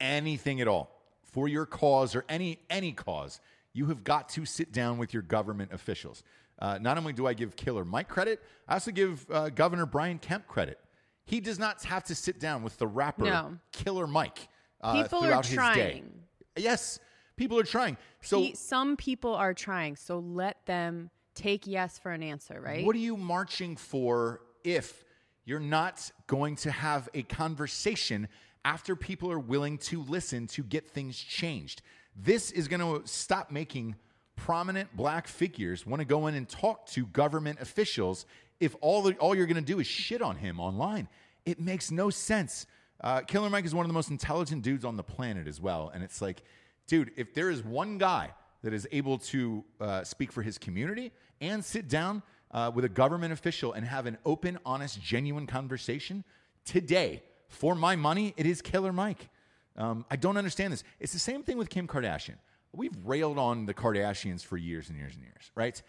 [0.00, 0.90] anything at all
[1.22, 3.40] for your cause or any any cause,
[3.72, 6.22] you have got to sit down with your government officials.
[6.62, 10.20] Uh, not only do I give Killer Mike credit, I also give uh, Governor Brian
[10.20, 10.78] Kemp credit.
[11.24, 13.58] He does not have to sit down with the rapper No.
[13.72, 14.48] Killer Mike
[14.80, 15.56] uh, People are throughout his day.
[15.56, 16.12] trying.
[16.56, 17.00] Yes,
[17.36, 17.96] people are trying.
[18.20, 22.86] So He- some people are trying, so let them take yes for an answer, right?
[22.86, 25.04] What are you marching for if
[25.44, 28.28] you're not going to have a conversation
[28.64, 31.82] after people are willing to listen to get things changed?
[32.14, 33.96] This is going to stop making
[34.36, 38.26] prominent black figures want to go in and talk to government officials
[38.60, 41.08] if all, the, all you're going to do is shit on him online.
[41.44, 42.66] It makes no sense.
[43.00, 45.90] Uh, Killer Mike is one of the most intelligent dudes on the planet as well.
[45.92, 46.42] And it's like,
[46.86, 48.30] dude, if there is one guy
[48.62, 52.88] that is able to uh, speak for his community and sit down uh, with a
[52.88, 56.22] government official and have an open, honest, genuine conversation
[56.64, 59.28] today, for my money, it is Killer Mike.
[59.76, 60.84] Um, I don't understand this.
[61.00, 62.36] It's the same thing with Kim Kardashian.
[62.74, 65.80] We've railed on the Kardashians for years and years and years, right?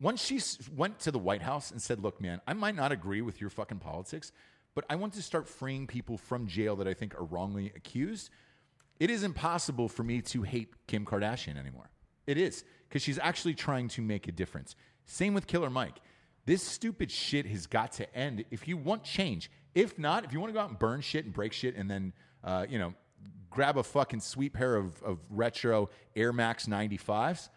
[0.00, 0.40] Once she
[0.74, 3.50] went to the White House and said, Look, man, I might not agree with your
[3.50, 4.32] fucking politics,
[4.74, 8.30] but I want to start freeing people from jail that I think are wrongly accused.
[8.98, 11.90] It is impossible for me to hate Kim Kardashian anymore.
[12.26, 14.74] It is, because she's actually trying to make a difference.
[15.04, 16.00] Same with Killer Mike.
[16.44, 19.50] This stupid shit has got to end if you want change.
[19.74, 21.90] If not, if you want to go out and burn shit and break shit and
[21.90, 22.12] then,
[22.42, 22.94] uh, you know,
[23.56, 27.48] grab a fucking sweet pair of, of retro Air Max 95s,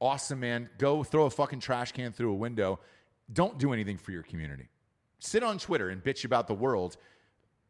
[0.00, 0.70] awesome, man.
[0.78, 2.78] Go throw a fucking trash can through a window.
[3.30, 4.68] Don't do anything for your community.
[5.18, 6.96] Sit on Twitter and bitch about the world.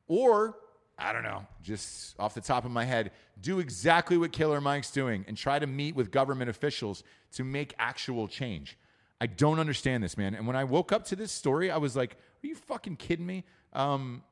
[0.08, 0.58] Or,
[0.98, 4.90] I don't know, just off the top of my head, do exactly what Killer Mike's
[4.90, 8.76] doing and try to meet with government officials to make actual change.
[9.22, 10.34] I don't understand this, man.
[10.34, 12.12] And when I woke up to this story, I was like,
[12.44, 13.44] are you fucking kidding me?
[13.72, 14.22] Um,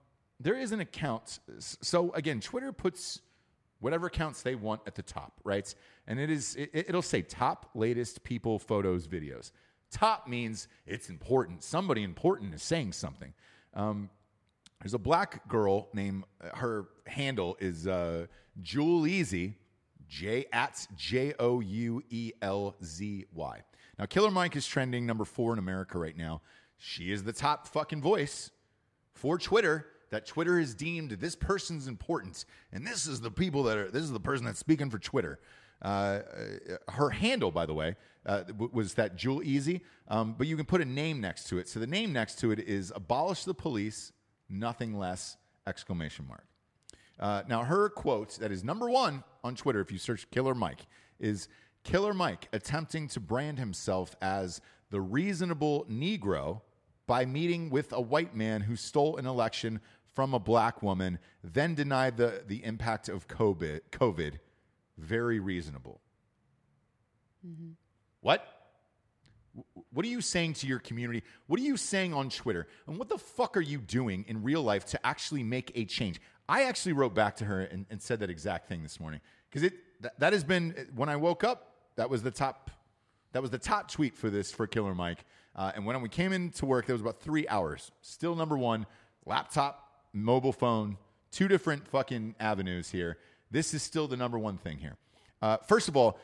[0.41, 1.39] there is an account.
[1.59, 3.21] So, again, Twitter puts
[3.81, 5.73] whatever accounts they want at the top, right?
[6.07, 9.53] And it is it, it'll say top latest people photos videos.
[9.91, 11.63] Top means it's important.
[11.63, 13.33] Somebody important is saying something.
[13.75, 14.11] Um,
[14.81, 18.27] there's a black girl named her handle is uh,
[18.61, 19.57] Jewel Easy,
[20.09, 23.63] J at J O U E L Z Y.
[23.99, 26.43] Now, Killer Mike is trending number four in America right now.
[26.77, 28.51] She is the top fucking voice
[29.15, 33.77] for Twitter that Twitter has deemed this person's important, and this is the people that
[33.77, 33.91] are.
[33.91, 35.41] This is the person that's speaking for Twitter.
[35.83, 36.23] Uh, uh,
[36.93, 40.81] her handle, by the way, uh, was that Jewel Easy, um, but you can put
[40.81, 41.69] a name next to it.
[41.69, 44.13] So the name next to it is "Abolish the Police,
[44.49, 46.45] Nothing Less!" Exclamation mark.
[47.19, 50.87] Uh, now, her quote that is number one on Twitter, if you search Killer Mike,
[51.19, 51.49] is
[51.83, 56.61] Killer Mike attempting to brand himself as the reasonable Negro
[57.07, 59.81] by meeting with a white man who stole an election
[60.17, 63.83] from a black woman, then denied the, the impact of COVID.
[63.93, 64.39] COVID.
[64.97, 66.01] Very reasonable.
[68.23, 68.43] What?
[69.93, 71.23] What are you saying to your community?
[71.47, 72.67] What are you saying on Twitter?
[72.87, 76.19] And what the fuck are you doing in real life to actually make a change?
[76.49, 79.65] I actually wrote back to her and, and said that exact thing this morning because
[79.65, 81.75] it that, that has been when I woke up.
[81.97, 82.71] That was the top.
[83.33, 85.27] That was the top tweet for this for Killer Mike.
[85.55, 87.91] Uh, and when we came into work, there was about three hours.
[88.01, 88.87] Still number one.
[89.27, 89.86] Laptop,
[90.17, 90.97] mobile phone,
[91.31, 93.19] two different fucking avenues here.
[93.51, 94.97] This is still the number one thing here.
[95.41, 96.19] Uh, first of all,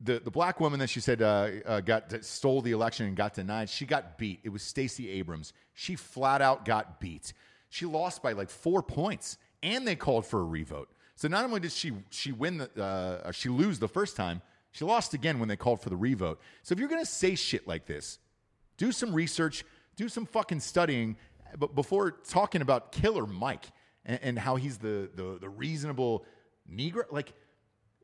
[0.00, 3.34] the the black woman that she said uh, uh, got stole the election and got
[3.34, 3.68] denied.
[3.68, 4.40] She got beat.
[4.42, 5.52] It was Stacey Abrams.
[5.74, 7.32] She flat out got beat.
[7.68, 10.88] She lost by like four points, and they called for a revote.
[11.16, 14.40] So not only did she she win the uh, she lose the first time,
[14.72, 16.40] she lost again when they called for the revote.
[16.62, 18.18] So if you're gonna say shit like this,
[18.78, 19.64] do some research,
[19.96, 21.16] do some fucking studying,
[21.58, 23.66] but before talking about Killer Mike
[24.04, 26.24] and, and how he's the, the the reasonable
[26.72, 27.32] Negro, like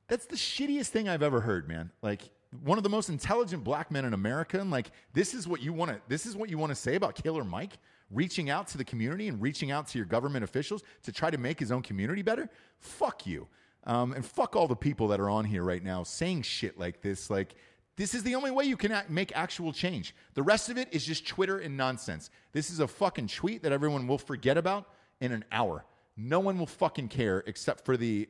[0.09, 1.91] that's the shittiest thing I've ever heard, man.
[2.03, 2.23] Like
[2.63, 5.73] one of the most intelligent black men in America, and like this is what you
[5.73, 7.79] want to this is what you want to say about Killer Mike
[8.11, 11.39] reaching out to the community and reaching out to your government officials to try to
[11.39, 12.49] make his own community better.
[12.79, 13.49] Fuck you,
[13.85, 17.03] um, and fuck all the people that are on here right now saying shit like
[17.03, 17.31] this.
[17.31, 17.55] Like
[17.97, 20.15] this is the only way you can make actual change.
[20.35, 22.31] The rest of it is just Twitter and nonsense.
[22.53, 24.87] This is a fucking tweet that everyone will forget about
[25.21, 25.85] in an hour.
[26.17, 28.29] No one will fucking care except for the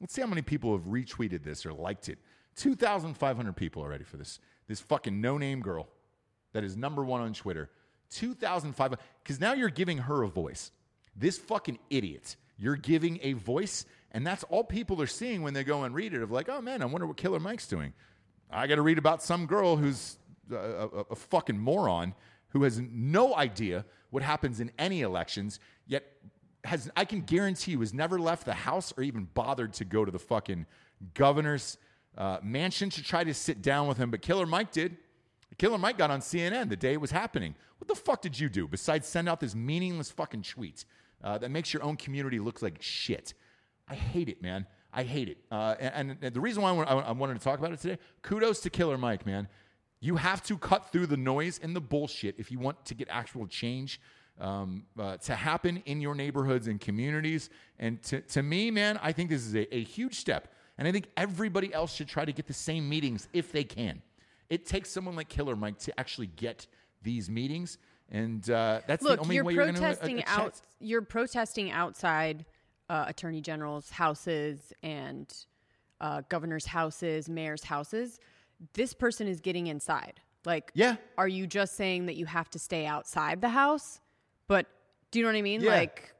[0.00, 2.18] Let's see how many people have retweeted this or liked it.
[2.56, 4.40] 2,500 people already for this.
[4.66, 5.88] This fucking no name girl
[6.52, 7.70] that is number one on Twitter.
[8.10, 8.98] 2,500.
[9.22, 10.70] Because now you're giving her a voice.
[11.14, 12.36] This fucking idiot.
[12.58, 13.86] You're giving a voice.
[14.12, 16.60] And that's all people are seeing when they go and read it of like, oh
[16.60, 17.92] man, I wonder what Killer Mike's doing.
[18.50, 20.18] I got to read about some girl who's
[20.50, 22.14] a, a, a fucking moron
[22.48, 26.04] who has no idea what happens in any elections, yet
[26.64, 30.04] has I can guarantee you has never left the house or even bothered to go
[30.04, 30.66] to the fucking
[31.14, 31.78] governor's
[32.16, 34.10] uh, mansion to try to sit down with him.
[34.10, 34.96] But Killer Mike did.
[35.58, 37.54] Killer Mike got on CNN the day it was happening.
[37.78, 40.84] What the fuck did you do besides send out this meaningless fucking tweet
[41.22, 43.34] uh, that makes your own community look like shit?
[43.88, 44.66] I hate it, man.
[44.96, 45.36] I hate it.
[45.50, 48.70] Uh, and, and the reason why I, wanted to talk about it today, kudos to
[48.70, 49.46] Killer Mike, man.
[50.00, 53.08] You have to cut through the noise and the bullshit if you want to get
[53.10, 54.00] actual change
[54.40, 57.50] um, uh, to happen in your neighborhoods and communities.
[57.78, 60.48] And to, to me, man, I think this is a, a huge step.
[60.78, 64.00] And I think everybody else should try to get the same meetings if they can.
[64.48, 66.66] It takes someone like Killer Mike to actually get
[67.02, 67.78] these meetings.
[68.10, 70.60] And uh, that's the Look, only you're way you're going to protesting out.
[70.80, 72.46] You're protesting outside
[72.88, 75.32] uh, attorney generals' houses and
[76.00, 78.20] uh, governors' houses, mayors' houses.
[78.74, 80.20] This person is getting inside.
[80.44, 80.96] Like, Yeah.
[81.18, 84.00] are you just saying that you have to stay outside the house?
[84.48, 84.66] But
[85.10, 85.60] do you know what I mean?
[85.62, 85.70] Yeah.
[85.70, 86.14] Like,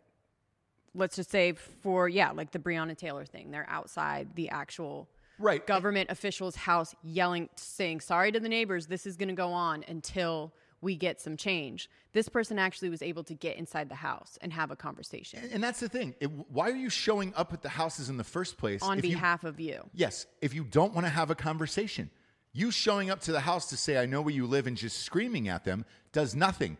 [0.95, 5.65] let's just say for yeah, like the Breonna Taylor thing, they're outside the actual Right.
[5.67, 9.85] government official's house yelling, saying, "Sorry to the neighbors, this is going to go on
[9.87, 11.89] until." We get some change.
[12.13, 15.63] This person actually was able to get inside the house and have a conversation And
[15.63, 16.15] that's the thing.
[16.21, 18.83] It, why are you showing up at the houses in the first place?
[18.83, 19.83] on if you- behalf of you.
[19.95, 22.11] yes, if you don't want to have a conversation,
[22.53, 25.03] you showing up to the house to say, I know where you live, and just
[25.03, 26.79] screaming at them does nothing.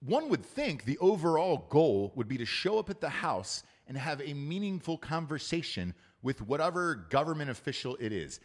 [0.00, 3.96] One would think the overall goal would be to show up at the house and
[3.98, 8.40] have a meaningful conversation with whatever government official it is.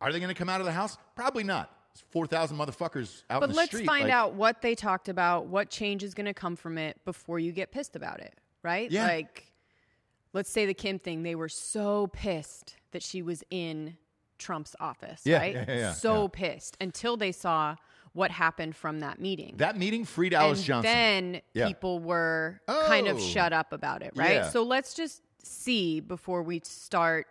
[0.00, 0.96] Are they going to come out of the house?
[1.14, 1.70] Probably not.
[1.96, 3.86] It's 4,000 motherfuckers out But let's street.
[3.86, 7.02] find like- out what they talked about, what change is going to come from it
[7.06, 8.90] before you get pissed about it, right?
[8.90, 9.06] Yeah.
[9.06, 9.50] Like,
[10.34, 13.96] let's say the Kim thing, they were so pissed that she was in
[14.38, 15.54] Trump's office, Yeah, right?
[15.54, 16.28] yeah, yeah, yeah, so yeah.
[16.32, 17.76] pissed until they saw
[18.12, 19.54] what happened from that meeting.
[19.56, 20.92] That meeting freed Alice and Johnson.
[20.92, 21.66] then Yeah.
[21.68, 23.20] people were kind of Oh.
[23.20, 24.44] shut up about it, right?
[24.52, 27.26] So let's just see before we start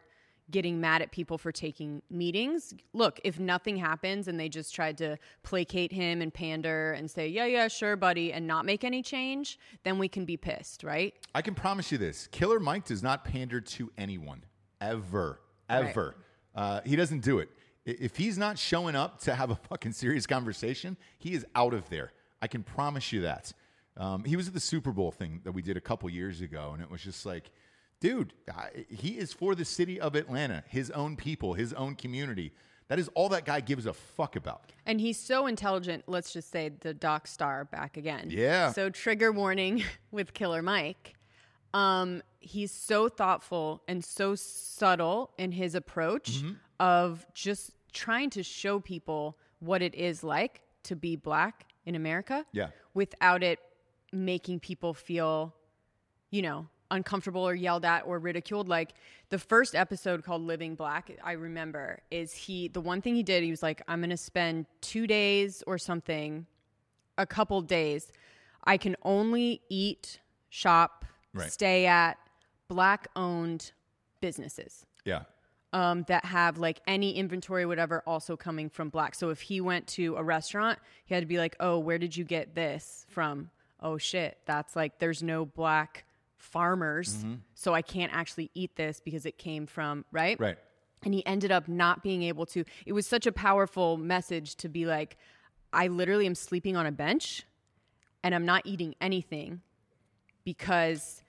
[0.52, 2.74] getting mad at people for taking meetings.
[2.94, 7.28] Look, if nothing happens and they just tried to placate him and pander and say,
[7.28, 11.14] "Yeah, yeah, sure, buddy," and not make any change, then we can be pissed, right?
[11.34, 14.44] I can promise you this: Killer Mike does not pander to anyone
[14.82, 16.16] ever, ever.
[16.54, 17.50] Uh, he doesn't do it.
[17.86, 21.90] If he's not showing up to have a fucking serious conversation, he is out of
[21.90, 22.14] there.
[22.42, 23.54] I can promise you that.
[23.98, 26.72] Um, he was at the Super Bowl thing that we did a couple years ago,
[26.74, 27.52] and it was just like,
[28.00, 32.54] dude, I, he is for the city of Atlanta, his own people, his own community.
[32.88, 34.72] That is all that guy gives a fuck about.
[34.86, 36.04] And he's so intelligent.
[36.08, 38.28] Let's just say the Doc Star back again.
[38.30, 38.72] Yeah.
[38.74, 41.16] So trigger warning with Killer Mike.
[41.74, 46.52] Um, he's so thoughtful and so subtle in his approach Mm-hmm.
[46.80, 52.46] of just trying to show people what it is like to be black in America.
[52.52, 52.68] Yeah.
[52.94, 53.60] Without it
[54.14, 55.56] making people feel,
[56.30, 58.68] you know, uncomfortable or yelled at or ridiculed.
[58.70, 58.94] Like
[59.30, 63.44] the first episode called Living Black, I remember, is he, the one thing he did,
[63.44, 66.46] he was like, I'm going to spend two days or something,
[67.18, 68.12] a couple days.
[68.64, 70.20] I can only eat,
[70.50, 71.52] shop, Right.
[71.52, 72.18] stay at
[72.70, 73.72] black owned
[74.22, 75.24] businesses Yeah.
[75.74, 79.16] um, that have like any inventory, whatever, also coming from black.
[79.16, 82.16] So if he went to a restaurant, he had to be like, oh, where did
[82.16, 83.50] you get this from?
[83.82, 86.06] Oh shit, that's like there's no black
[86.46, 87.34] farmers, Mm-hmm.
[87.56, 90.40] so I can't actually eat this because it came from right.
[90.40, 90.58] Right.
[91.04, 92.64] And he ended up not being able to.
[92.86, 95.18] It was such a powerful message to be like,
[95.74, 97.44] I literally am sleeping on a bench,
[98.24, 99.62] and I'm not eating anything
[100.44, 101.22] because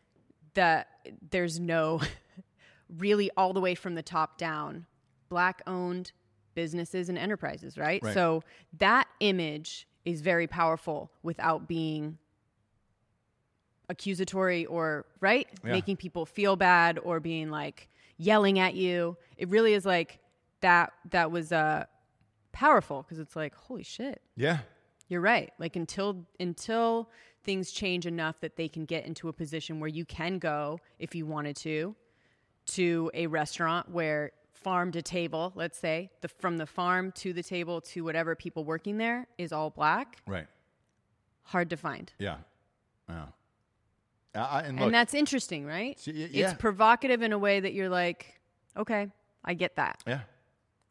[0.55, 0.87] the
[1.31, 2.00] there's no
[2.98, 4.87] really all the way from the top down
[5.29, 6.12] black owned
[6.55, 8.02] businesses and enterprises right?
[8.02, 8.14] Right.
[8.14, 8.42] so
[8.79, 12.16] that image is very powerful without being
[13.88, 15.72] accusatory or right Yeah.
[15.72, 20.18] making people feel bad or being like yelling at you it really is like
[20.61, 21.85] that that was uh
[22.53, 24.59] powerful because it's like holy shit Yeah.
[25.09, 25.53] you're right.
[25.59, 27.11] Like until until
[27.44, 31.14] things change enough that they can get into a position where you can go if
[31.14, 31.94] you wanted to
[32.66, 37.42] to a restaurant where farm to table, let's say, the from the farm to the
[37.42, 40.49] table to whatever people working there is all black, Right.
[41.44, 42.12] hard to find.
[42.18, 42.38] Yeah.
[43.09, 43.27] Yeah.
[44.44, 45.99] I- and look, and that's interesting, right?
[45.99, 46.51] So, yeah.
[46.51, 48.40] It's provocative in a way that you're like,
[48.77, 49.09] okay,
[49.44, 50.03] I get that.
[50.07, 50.20] yeah.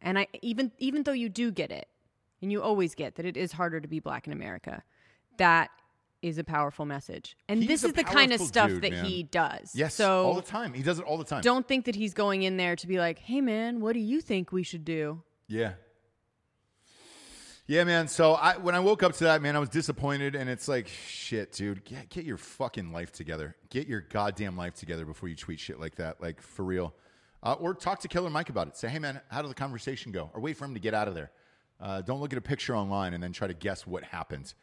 [0.01, 1.87] And I even even though you do get it,
[2.41, 4.83] and you always get that it is harder to be black in America,
[5.37, 5.69] that
[6.21, 7.35] is a powerful message.
[7.47, 9.05] And He's this is the kind of stuff dude, that man.
[9.05, 9.71] he does.
[9.75, 9.95] Yes.
[9.95, 10.73] So all the time.
[10.73, 11.41] He does it all the time.
[11.41, 14.21] don't think that he's going in there to be like, "Hey man, what do you
[14.21, 15.73] think we should do?" Yeah.
[17.67, 18.07] Yeah, man.
[18.07, 20.87] So I when I woke up to that, man, I was disappointed, and it's like,
[20.87, 23.55] shit, dude, get get your fucking life together.
[23.69, 26.93] Get your goddamn life together before you tweet shit like that, like for real.
[27.41, 28.77] Uh, or talk to Killer Mike about it.
[28.77, 30.29] Say, hey, man, how did the conversation go?
[30.33, 31.31] Or wait for him to get out of there.
[31.79, 34.53] Uh, don't look at a picture online and then try to guess what happened.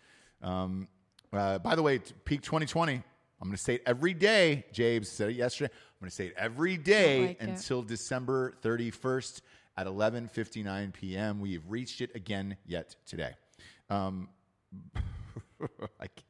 [0.40, 0.88] Um,
[1.32, 2.94] uh, by the way, peak 2020.
[2.94, 3.02] I'm
[3.48, 4.64] going to say it every day.
[4.72, 5.72] James said it yesterday.
[5.72, 7.48] I'm going to say it every day like it.
[7.48, 9.40] until December 31st
[9.76, 11.40] at 11:59 p.m.
[11.40, 13.32] We have reached it again yet today.
[13.90, 14.28] Um,
[15.60, 16.24] I, can't,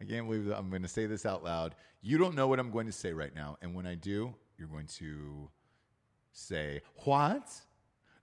[0.00, 1.74] I can't believe that I'm going to say this out loud.
[2.02, 4.68] You don't know what I'm going to say right now, and when I do, you're
[4.68, 5.48] going to
[6.32, 7.48] say what?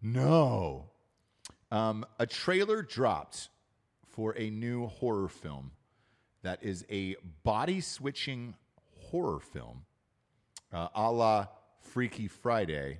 [0.01, 0.85] No.
[1.71, 3.49] Um, a trailer dropped
[4.07, 5.71] for a new horror film
[6.43, 8.53] that is a body switching
[9.09, 9.85] horror film,
[10.71, 11.47] uh, a la
[11.79, 12.99] Freaky Friday.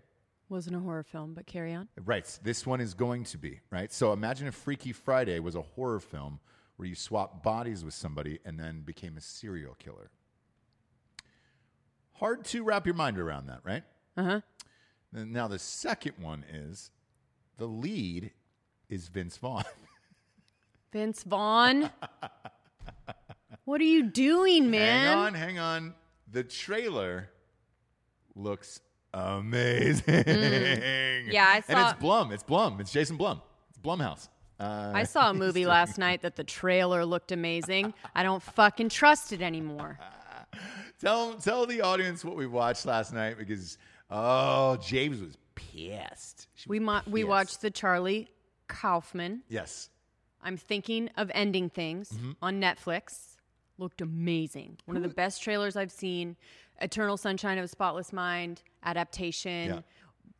[0.50, 1.88] Wasn't a horror film, but carry on.
[2.06, 2.26] Right.
[2.44, 3.91] This one is going to be, right?
[3.91, 6.39] So imagine if Freaky Friday was a horror film
[6.76, 10.12] where you swap bodies with somebody and then became a serial killer.
[12.14, 13.84] hard to wrap your mind around that, right?
[14.16, 14.41] Uh huh.
[15.12, 16.91] Now the second one is
[17.58, 18.32] the lead
[18.89, 19.64] is Vince Vaughn.
[20.94, 21.89] Vince Vaughn.
[23.66, 25.08] what are you doing, man?
[25.08, 25.94] hang on, hang on.
[26.32, 27.30] The trailer
[28.36, 28.80] looks
[29.14, 30.03] amazing.
[30.24, 31.32] Mm.
[31.32, 31.74] Yeah, I saw.
[31.74, 32.32] and it's Blum.
[32.32, 32.80] It's Blum.
[32.80, 33.41] It's Jason Blum.
[33.70, 34.30] It's Blumhouse.
[34.59, 37.93] Uh, I saw a movie last night that the trailer looked amazing.
[38.16, 39.99] I don't fucking trust it anymore.
[40.99, 43.78] tell tell the audience what we watched last night because
[44.09, 46.47] oh, James was pissed.
[46.68, 48.30] We mo- we watched the Charlie
[48.68, 49.41] Kaufman.
[49.49, 49.89] Yes.
[50.41, 52.32] I'm thinking of ending things Mm-hmm.
[52.41, 53.30] on Netflix.
[53.80, 54.78] Looked amazing.
[54.86, 56.36] One of the best trailers I've seen.
[56.82, 59.69] Eternal Sunshine of a Spotless Mind adaptation.
[59.69, 59.80] Yeah.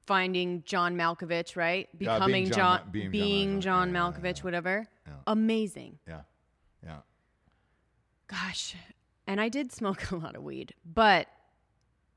[0.06, 1.88] Finding John Malkovich, right?
[1.98, 3.94] Yeah, Becoming being John John, Ma- being John Malkovich.
[3.94, 4.88] John Yeah, yeah, Malkovich, whatever.
[5.28, 6.00] Amazing.
[6.06, 6.22] Yeah.
[6.84, 6.98] Yeah.
[8.28, 8.76] Gosh.
[9.28, 11.28] And I did smoke a lot of weed, but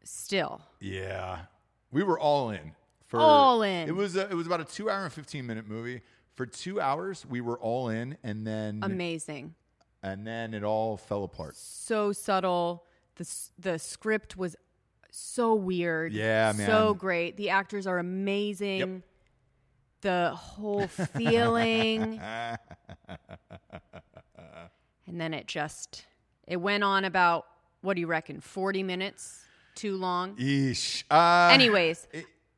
[0.02, 0.62] still.
[0.80, 1.40] Yeah,
[1.90, 2.72] we were all in.
[3.06, 3.88] For, All in.
[3.88, 6.02] It was a, it was about a two hour and fifteen minute movie.
[6.34, 9.54] For two hours, we were all in, and then Amazing.
[10.02, 11.54] and then it all fell apart.
[11.56, 12.82] so subtle.
[13.16, 14.56] The the script was
[15.10, 16.12] so weird.
[16.12, 16.66] Yeah, man.
[16.66, 17.36] So great.
[17.36, 18.78] The actors are amazing.
[18.78, 19.02] Yep.
[20.02, 22.20] The whole feeling.
[25.06, 26.06] and then it just
[26.46, 27.46] it went on about
[27.80, 28.40] what do you reckon?
[28.40, 29.44] 40 minutes
[29.74, 30.36] too long.
[30.36, 31.04] Eesh.
[31.10, 32.06] Uh, Anyways,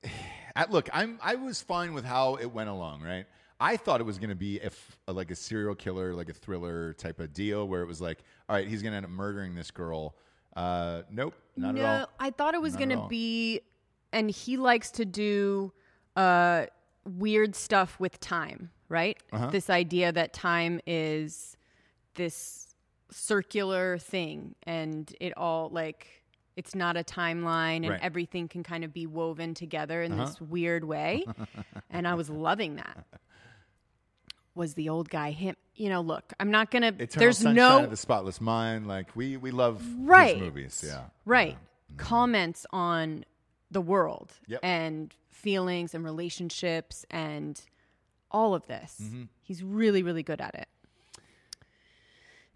[0.57, 3.03] I, look, I'm I was fine with how it went along.
[3.03, 3.27] Right.
[3.61, 6.93] I thought it was going to be if like a serial killer, like a thriller
[6.95, 9.55] type of deal, where it was like, all right, he's going to end up murdering
[9.55, 10.15] this girl.
[10.59, 12.09] Uh, nope, not no, at all.
[12.19, 13.61] I thought it was Not gonna be
[14.13, 15.73] and he likes to do
[16.17, 16.67] uh
[17.05, 19.17] weird stuff with time, right?
[19.33, 19.51] Uh-huh.
[19.51, 21.57] This idea that time is
[22.15, 22.75] this
[23.11, 26.09] circular thing and it all like
[26.57, 28.01] it's not a timeline and Right.
[28.03, 30.25] everything can kind of be woven together in Uh-huh.
[30.25, 31.25] this weird way.
[31.89, 33.05] and I was loving that.
[34.59, 35.55] Was the old guy him?
[35.77, 36.89] You know, look, I'm not gonna.
[36.89, 38.89] Eternal there's Sunshine no of the Spotless Mind.
[38.89, 40.39] Like we we love Right.
[40.39, 40.85] movies.
[40.87, 41.05] Yeah.
[41.25, 41.57] right
[41.97, 43.25] comments on
[43.71, 44.61] the world Yep.
[44.63, 47.61] and feelings and relationships and
[48.31, 48.99] all of this.
[49.03, 49.23] Mm-hmm.
[49.43, 50.69] He's really, really good at it.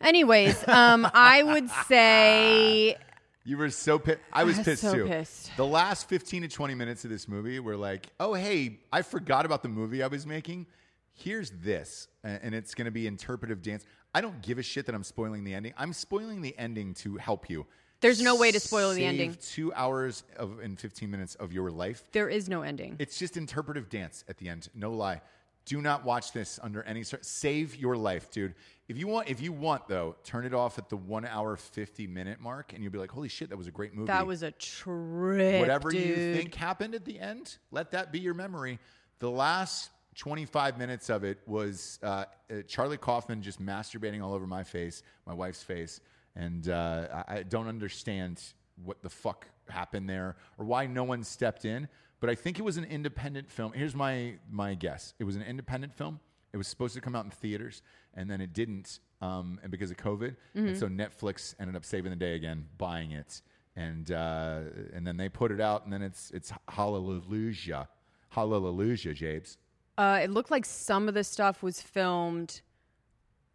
[0.01, 2.97] Anyways, um, I would say
[3.45, 4.21] You were so pissed.
[4.33, 5.07] I was was pissed so too.
[5.07, 5.57] pissed.
[5.57, 9.47] The last 15 to 20 minutes of this movie were like, oh, hey, I forgot
[9.47, 10.67] about the movie I was making.
[11.15, 12.09] Here's this.
[12.25, 13.85] And it's going to be interpretive dance.
[14.15, 15.73] I don't give a shit that I'm spoiling the ending.
[15.77, 17.67] I'm spoiling the ending to help you.
[18.01, 19.31] There's no way to spoil the ending.
[19.31, 19.71] You Save ending.
[19.71, 22.03] Two hours of and 15 minutes of your life.
[22.13, 22.97] there is no ending.
[22.99, 24.69] It's just interpretive dance at the end.
[24.75, 25.21] No lie.
[25.65, 28.55] Do not watch this under any cir- save your life, dude.
[28.89, 32.09] If you want, if you want though, turn it off at the one hour fifty
[32.09, 34.43] minute mark, and you'll be like, "Holy shit, that was a great movie." that was
[34.43, 35.61] a trip.
[35.61, 37.59] whatever you think happened at the end.
[37.71, 38.81] Let that be your memory.
[39.21, 44.35] The last twenty five minutes of it was uh, uh, Charlie Kaufman just masturbating all
[44.35, 46.01] over my face, my wife's face,
[46.37, 48.43] and uh, I, don't understand
[48.83, 51.89] what the fuck happened there or why no one stepped in.
[52.21, 53.73] But I think it was an independent film.
[53.73, 56.21] Here's my my guess: it was an independent film.
[56.53, 57.83] It was supposed to come out in theaters,
[58.15, 62.11] and then it didn't, um, and because of COVID, and so Netflix ended up saving
[62.11, 63.41] the day again, buying it,
[63.75, 64.61] and uh,
[64.93, 67.89] and then they put it out, and then it's it's hallelujah,
[68.29, 69.57] hallelujah, Jabes.
[70.03, 72.61] Uh, it looked like some of the stuff was filmed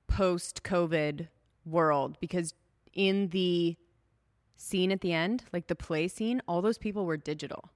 [0.07, 1.27] post COVID
[1.65, 2.53] world because
[2.93, 3.75] in the
[4.55, 7.69] scene at the end, like the play scene, all those people were digital.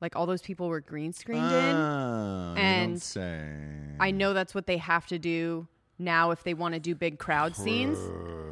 [0.00, 1.74] Like all those people were green screened in.
[1.74, 3.96] Oh, you don't and.
[3.98, 5.66] I know that's what they have to do
[5.98, 7.98] now if they want to do big crowd scenes.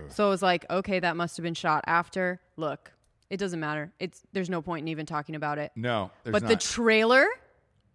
[0.09, 2.41] So it was like, okay, that must have been shot after.
[2.57, 2.91] Look,
[3.31, 3.93] it doesn't matter.
[4.01, 5.70] It's there's no point in even talking about it.
[5.76, 6.49] no, but not.
[6.49, 7.28] the trailer,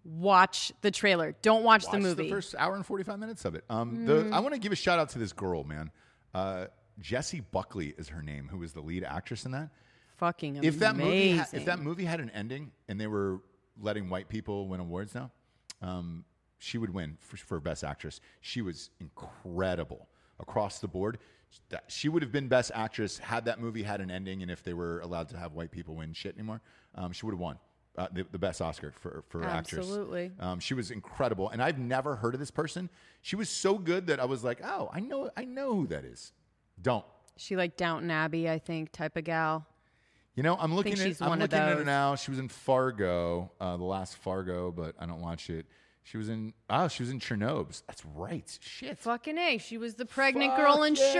[0.05, 1.35] watch the trailer.
[1.41, 2.23] Don't watch, the Watch movie.
[2.23, 3.65] The first hour and 45 minutes of it.
[3.69, 5.91] Um, the, I want to give a shout out to this girl, man.
[6.33, 6.67] Uh,
[6.99, 9.69] Jessie Buckley is her name, who was the lead actress in that.
[10.17, 10.73] Fucking amazing.
[10.73, 13.41] If that movie, ha- if that movie had an ending and they were
[13.81, 15.31] letting white people win awards now,
[15.81, 16.23] um,
[16.57, 18.21] she would win for, for best actress.
[18.39, 20.07] She was incredible
[20.39, 21.17] across the board.
[21.87, 24.73] She would have been best actress had that movie had an ending and if they
[24.73, 26.61] were allowed to have white people win shit anymore.
[26.95, 27.59] Um, she would have won
[27.97, 29.79] uh, the, the best Oscar for for actress.
[29.79, 30.31] Absolutely.
[30.39, 32.89] Um, she was incredible, and I've never heard of this person.
[33.21, 36.05] She was so good that I was like, oh, I know, I know who that
[36.05, 36.31] is.
[36.81, 37.05] Don't.
[37.37, 39.65] she like Downton Abbey, I think, type of gal.
[40.35, 42.15] You know, I'm looking at I'm looking at her now.
[42.15, 45.65] She was in Fargo, uh, the last Fargo, but I don't watch it.
[46.03, 47.83] She was in oh, she was in Chernobyl's.
[47.87, 48.59] That's right.
[48.61, 48.99] Shit.
[48.99, 49.57] Fucking A.
[49.57, 51.13] She was the pregnant Fuck girl in yeah,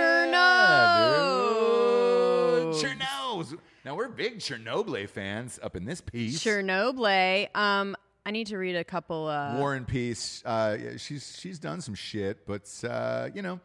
[2.76, 3.75] Chernobyl.
[3.86, 6.44] Now we're big Chernobyl fans up in this piece.
[6.44, 7.56] Chernobyl.
[7.56, 9.28] Um, I need to read a couple.
[9.28, 10.42] Uh, War and Peace.
[10.44, 13.60] Uh, yeah, she's she's done some shit, but uh, you know,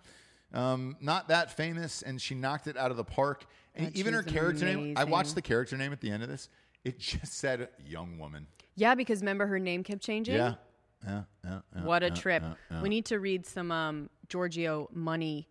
[0.53, 3.47] um, not that famous, and she knocked it out of the park.
[3.75, 4.93] And God, even her character name.
[4.99, 6.51] I watched the character name at the end of this.
[6.85, 8.47] It just said "young woman."
[8.77, 10.35] yeah, because remember her name kept changing.
[10.35, 10.57] Yeah,
[11.03, 11.61] yeah, yeah.
[11.75, 12.43] yeah, What a trip.
[12.83, 15.49] We need to read some um, Giorgio money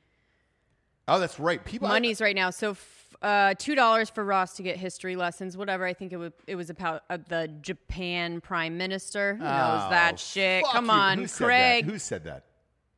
[1.09, 1.63] Oh, that's right.
[1.65, 1.87] People.
[1.87, 2.51] monies right now.
[2.51, 5.85] So f- uh, two dollars for Ross to get history lessons, whatever.
[5.85, 9.35] I think it was it was about uh, the Japan Prime Minister.
[9.35, 10.63] Who knows Oh, that shit?
[10.63, 10.91] fuck Come you.
[10.91, 11.45] on, Who said that?
[11.47, 12.45] Craig Who said that?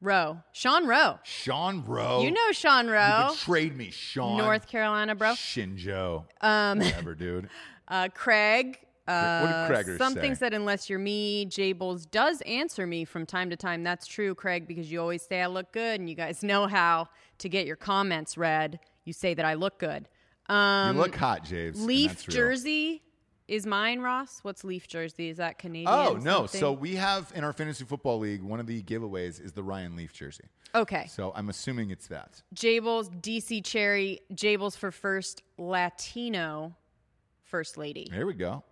[0.03, 1.19] Rowe, Sean Rowe.
[1.23, 2.23] Sean Rowe.
[2.23, 4.37] You know Sean You Rowe, betrayed me, Sean.
[4.37, 5.33] North Carolina, bro.
[5.33, 6.25] Shinzo.
[6.41, 7.49] Um, Whatever, dude.
[7.87, 8.77] Uh, Craig.
[9.05, 10.39] Uh, what did Craiger something say?
[10.39, 13.83] said, unless you're me, Jables does answer me from time to time.
[13.83, 17.09] That's true, Craig, because you always say I look good, and you guys know how
[17.39, 18.79] to get your comments read.
[19.05, 20.07] You say that I look good.
[20.47, 21.83] Um, you look hot, James.
[21.83, 23.01] Leaf jersey
[23.47, 24.39] is mine, Ross.
[24.43, 25.29] What's Leaf jersey?
[25.29, 25.87] Is that Canadian?
[25.89, 26.39] Oh no!
[26.41, 26.59] something?
[26.59, 29.95] So we have in our fantasy football league one of the giveaways is the Ryan
[29.95, 30.45] Leaf jersey.
[30.75, 32.41] okay, So I'm assuming it's that.
[32.55, 36.75] Jables, DC Cherry, Jables for first Latino
[37.43, 38.07] first lady.
[38.09, 38.63] There we go.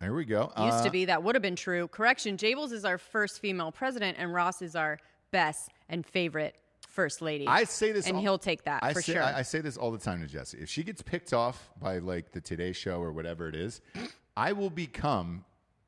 [0.00, 0.52] There we go.
[0.58, 1.88] Used Uh, to be that would have been true.
[1.88, 4.98] Correction: Jables is our first female president, and Ross is our
[5.30, 6.54] best and favorite
[6.98, 7.46] first lady.
[7.46, 9.22] I say this, and all- he'll take that I for say, sure.
[9.22, 10.58] I, I say this all the time to Jesse.
[10.58, 13.80] If she gets picked off by like the Today Show or whatever it is,
[14.36, 15.44] I will become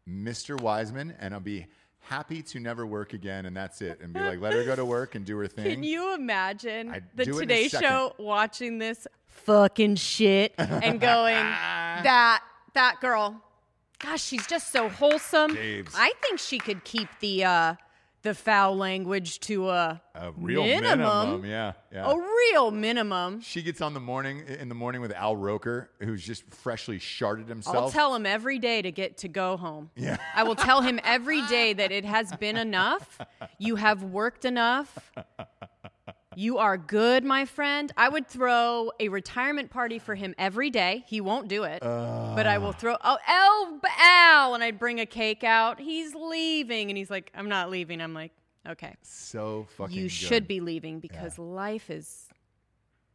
[0.08, 0.60] Mr.
[0.60, 1.66] Wiseman, and I'll be
[1.98, 4.00] happy to never work again, and that's it.
[4.00, 5.64] And be like, let her go to work and do her thing.
[5.64, 7.80] Can you imagine I'd the do it in a Today.
[7.80, 12.44] Show watching this fucking shit and going, that
[12.74, 13.42] that girl,
[13.98, 15.56] gosh, she's just so wholesome.
[15.58, 17.74] I think she could keep the uh,
[18.22, 22.10] the foul language to a, A real minimum, minimum, yeah, yeah.
[22.10, 23.40] a real minimum.
[23.40, 27.48] She gets on the morning in the morning with Al Roker, who's just freshly sharded
[27.48, 27.76] himself.
[27.76, 29.90] I'll tell him every day to get to go home.
[29.96, 30.18] Yeah.
[30.34, 33.18] I will tell him every day that it has been enough.
[33.58, 35.10] You have worked enough.
[36.40, 37.92] You are good, my friend.
[37.98, 41.04] I would throw a retirement party for him every day.
[41.06, 42.96] He won't do it, but I will throw.
[43.04, 45.78] Oh, Al, Al, and I'd bring a cake out.
[45.78, 48.32] He's leaving, and he's like, "I'm not leaving." I'm like,
[48.66, 49.94] "Okay, so fucking.
[49.94, 50.12] you good.
[50.12, 52.29] should be leaving because life is,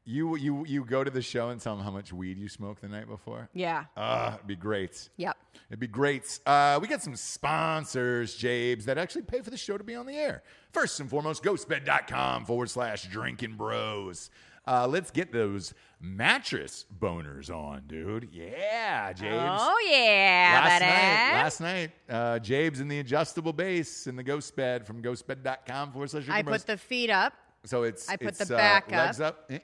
[0.08, 2.82] You you you go to the show and tell them how much weed you smoked
[2.82, 3.50] the night before.
[3.54, 5.10] yeah, Ah, it'd be great.
[5.18, 5.36] yep."
[5.70, 6.40] It'd be great.
[6.46, 10.06] Uh, we got some sponsors, Jabes, that actually pay for the show to be on
[10.06, 10.44] the air.
[10.72, 14.30] First and foremost, ghostbed.com forward slash drinking bros.
[14.68, 18.30] Uh, let's get those mattress boners on, dude.
[18.32, 19.58] Yeah, Jabes.
[19.60, 20.86] Oh yeah, last buddy.
[20.92, 25.92] night, last night, uh, Jabes in the adjustable base in the ghost bed from ghostbed.com
[25.92, 26.60] forward slash I bros.
[26.60, 27.34] put the feet up.
[27.66, 29.50] So it's I put it's, the uh, back legs up.
[29.50, 29.62] up,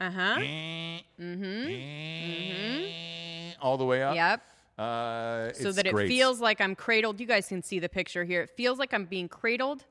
[0.00, 0.40] uh Uh-huh.
[3.60, 4.14] all the way up.
[4.14, 4.42] Yep.
[4.78, 6.08] Uh, so that it great.
[6.08, 7.20] feels like I'm cradled.
[7.20, 8.42] You guys can see the picture here.
[8.42, 9.84] It feels like I'm being cradled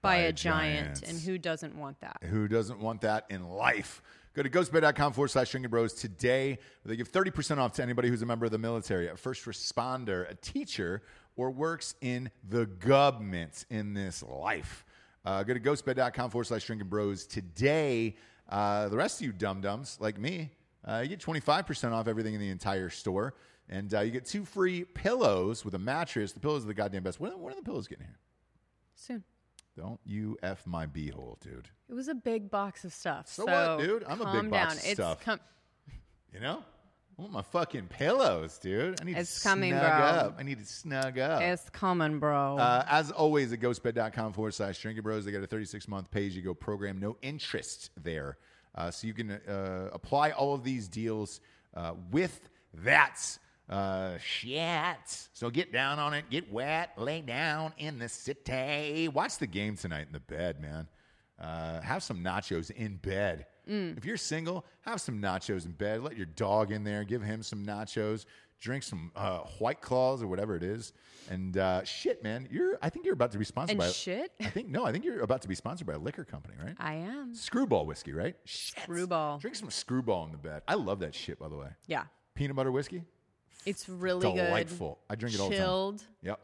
[0.00, 1.00] by, a, giant.
[1.00, 1.02] giant.
[1.02, 2.16] And who doesn't want that?
[2.24, 4.02] Who doesn't want that in life?
[4.34, 6.58] Go to ghostbed.com forward slash drinking bros today.
[6.86, 10.28] They give 30% off to anybody who's a member of the military, a first responder,
[10.30, 11.02] a teacher,
[11.36, 14.84] or works in the government in this life.
[15.24, 18.16] Uh, go to ghostbed.com forward slash drinking bros today.
[18.48, 20.50] Uh, the rest of you dum dums like me,
[20.84, 23.34] uh, you get 25% off everything in the entire store.
[23.68, 26.32] And uh, you get two free pillows with a mattress.
[26.32, 27.20] The pillows are the goddamn best.
[27.20, 28.18] When, when are the pillows getting here?
[28.94, 29.22] Soon.
[29.76, 31.68] Don't you F my beehole, dude.
[31.88, 33.28] It was a big box of stuff.
[33.28, 34.04] So So, what, dude?
[34.04, 34.78] I'm a big calm box down.
[34.78, 35.24] of it's stuff.
[35.24, 35.40] Com-
[36.34, 36.64] You know?
[37.18, 39.00] I want my fucking pillows, dude.
[39.00, 40.06] I need It's to coming, snug bro.
[40.06, 40.36] up.
[40.38, 41.42] I need to snug up.
[41.42, 42.56] it's coming, bro.
[42.56, 46.34] Uh, as always, at ghostbed.com forward slash drinking bros, they got a 36 month as
[46.34, 48.38] you go program, no interest there.
[48.74, 51.40] Uh, so you can uh, apply all of these deals
[51.74, 52.48] uh, with
[52.82, 53.20] that
[53.68, 55.28] uh, shit.
[55.34, 59.08] So get down on it, get wet, lay down in the city.
[59.08, 60.88] Watch the game tonight in the bed, man.
[61.38, 63.46] Uh, have some nachos in bed.
[63.66, 66.02] If you're single, have some nachos in bed.
[66.02, 67.04] Let your dog in there.
[67.04, 68.24] Give him some nachos.
[68.60, 70.92] Drink some uh, White Claws or whatever it is.
[71.30, 72.78] And uh, shit, man, you're.
[72.82, 73.88] I think you're about to be sponsored and by.
[73.88, 74.84] shit, I think no.
[74.84, 76.74] I think you're about to be sponsored by a liquor company, right?
[76.78, 77.34] I am.
[77.34, 78.36] Screwball whiskey, right?
[78.44, 78.82] Shit.
[78.82, 79.38] Screwball.
[79.38, 80.62] Drink some Screwball in the bed.
[80.68, 81.68] I love that shit, by the way.
[81.86, 82.04] Yeah.
[82.34, 83.02] Peanut butter whiskey,
[83.66, 84.98] It's really delightful.
[85.10, 85.64] I drink it all the time.
[85.64, 86.02] Chilled.
[86.22, 86.40] Yep.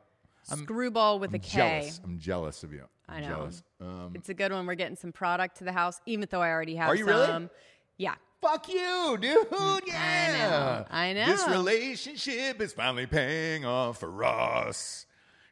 [0.57, 1.57] Screwball with a I'm K.
[1.80, 2.01] jealous.
[2.05, 2.84] I'm jealous of you.
[3.09, 3.28] I'm I know.
[3.28, 3.62] jealous.
[3.80, 4.66] Um, It's a good one.
[4.66, 7.26] We're getting some product to the house, even though I already have Are you really?
[7.26, 7.51] some.
[7.96, 8.14] Yeah.
[8.40, 9.46] Fuck you, dude.
[9.86, 9.96] Yeah.
[9.96, 10.86] I know.
[10.90, 11.26] I know.
[11.26, 15.07] This relationship is finally paying off for us.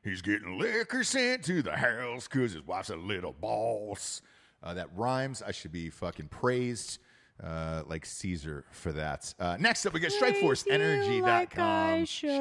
[0.05, 4.23] He's getting liquor sent to the house because his wife's a little boss.
[4.63, 5.43] Uh, that rhymes.
[5.45, 6.99] I should be fucking praised.
[7.43, 9.35] uh, like Caesar for that.
[9.39, 12.05] Uh, next up, we got Like I StrikeForceEnergy.com.
[12.07, 12.41] should.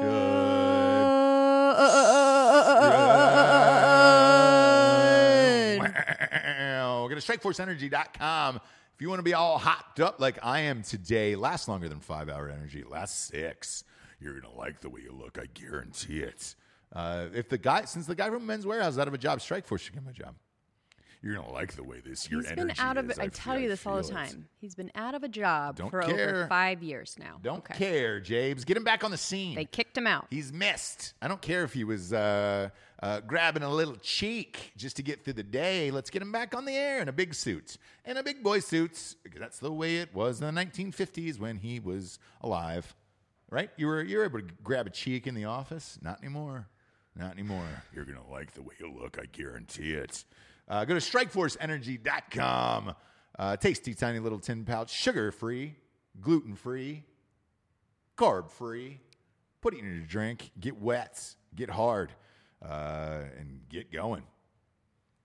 [7.16, 8.56] Go to StrikeForceEnergy.com.
[8.56, 12.00] If you want to be all hopped up like I am today, last longer than
[12.00, 13.84] five hour energy, last six.
[14.20, 15.38] You're gonna like the way you look.
[15.38, 16.54] I guarantee it.
[16.92, 19.38] Uh, if the guy, since the guy from Men's Wearhouse is out of a job,
[19.38, 20.34] Strikeforce should give him a job.
[21.22, 23.18] You're gonna like the way this your He's energy been out of is.
[23.18, 24.48] I, tell feel- you this all the time.
[24.60, 26.28] He's been out of a job Don't for care.
[26.30, 27.38] over five years now.
[27.42, 27.74] Don't Okay.
[27.74, 28.64] care, Jabes.
[28.64, 29.54] Get him back on the scene.
[29.54, 30.26] They kicked him out.
[30.30, 31.14] He's missed.
[31.20, 32.68] I don't care if he was uh,
[33.02, 35.90] uh, grabbing a little cheek just to get through the day.
[35.90, 37.76] Let's get him back on the air in a big suit.
[38.04, 41.56] And a big boy suits, because that's the way it was in the 1950s when
[41.58, 42.94] he was alive.
[43.50, 43.70] Right?
[43.76, 45.98] You were, you were able to grab a cheek in the office?
[46.02, 46.66] Not anymore.
[47.14, 47.64] Not anymore.
[47.94, 49.18] You're going to like the way you look.
[49.20, 50.24] I guarantee it.
[50.68, 52.94] Uh, go to strikeforceenergy.com.
[53.38, 55.74] Uh, tasty, tiny little tin pouch, sugar free,
[56.20, 57.04] gluten free,
[58.16, 59.00] carb free.
[59.60, 60.52] Put it in your drink.
[60.58, 61.34] Get wet.
[61.54, 62.12] Get hard.
[62.64, 64.22] Uh, and get going.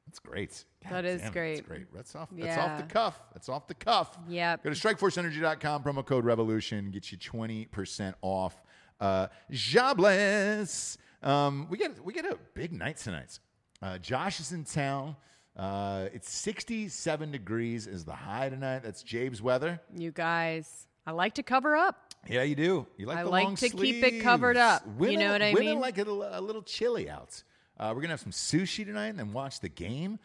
[0.07, 0.65] That's great.
[0.89, 1.55] That is damn great.
[1.55, 1.93] That's great.
[1.93, 2.29] That's off.
[2.33, 3.21] That's off the cuff.
[3.33, 4.17] That's off the cuff.
[4.27, 4.63] Yep.
[4.63, 5.83] Go to strikeforceenergy.com.
[5.83, 8.61] Promo code revolution gets you twenty percent off.
[8.99, 10.97] Uh, jobless.
[11.23, 13.39] Um, we get we get a big night tonight.
[13.81, 15.15] Uh, Josh is in town.
[15.55, 18.83] Uh, it's 67 degrees is the high tonight.
[18.83, 19.81] That's Jabe's weather.
[19.95, 22.13] You guys, I like to cover up.
[22.27, 22.85] Yeah, you do.
[22.97, 24.65] You like I the like long to keep it covered sleeves.
[24.65, 24.83] up.
[24.99, 25.53] You know what I mean?
[25.55, 25.79] women mean?
[25.79, 27.43] like it a, a little chilly out.
[27.79, 30.19] Uh, we're gonna have some sushi tonight and then watch the game.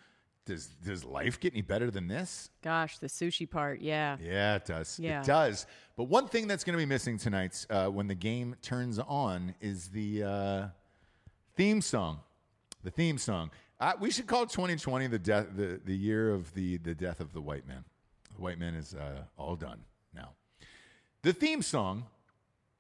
[0.45, 2.51] Does does life get any better than this?
[2.63, 3.81] Gosh, the sushi part.
[3.81, 4.17] Yeah.
[4.23, 4.99] Yeah, it does.
[4.99, 5.21] Yeah.
[5.21, 5.67] It does.
[5.97, 9.55] But one thing that's going to be missing tonight uh, when the game turns on
[9.61, 10.67] is the uh,
[11.57, 12.21] theme song.
[12.87, 13.51] The theme song.
[13.81, 17.33] Uh, we should call 2020 the death, the, the year of the, the death of
[17.33, 17.83] the white man.
[18.37, 19.81] The white man is uh, all done
[20.15, 20.35] now.
[21.23, 22.05] The theme song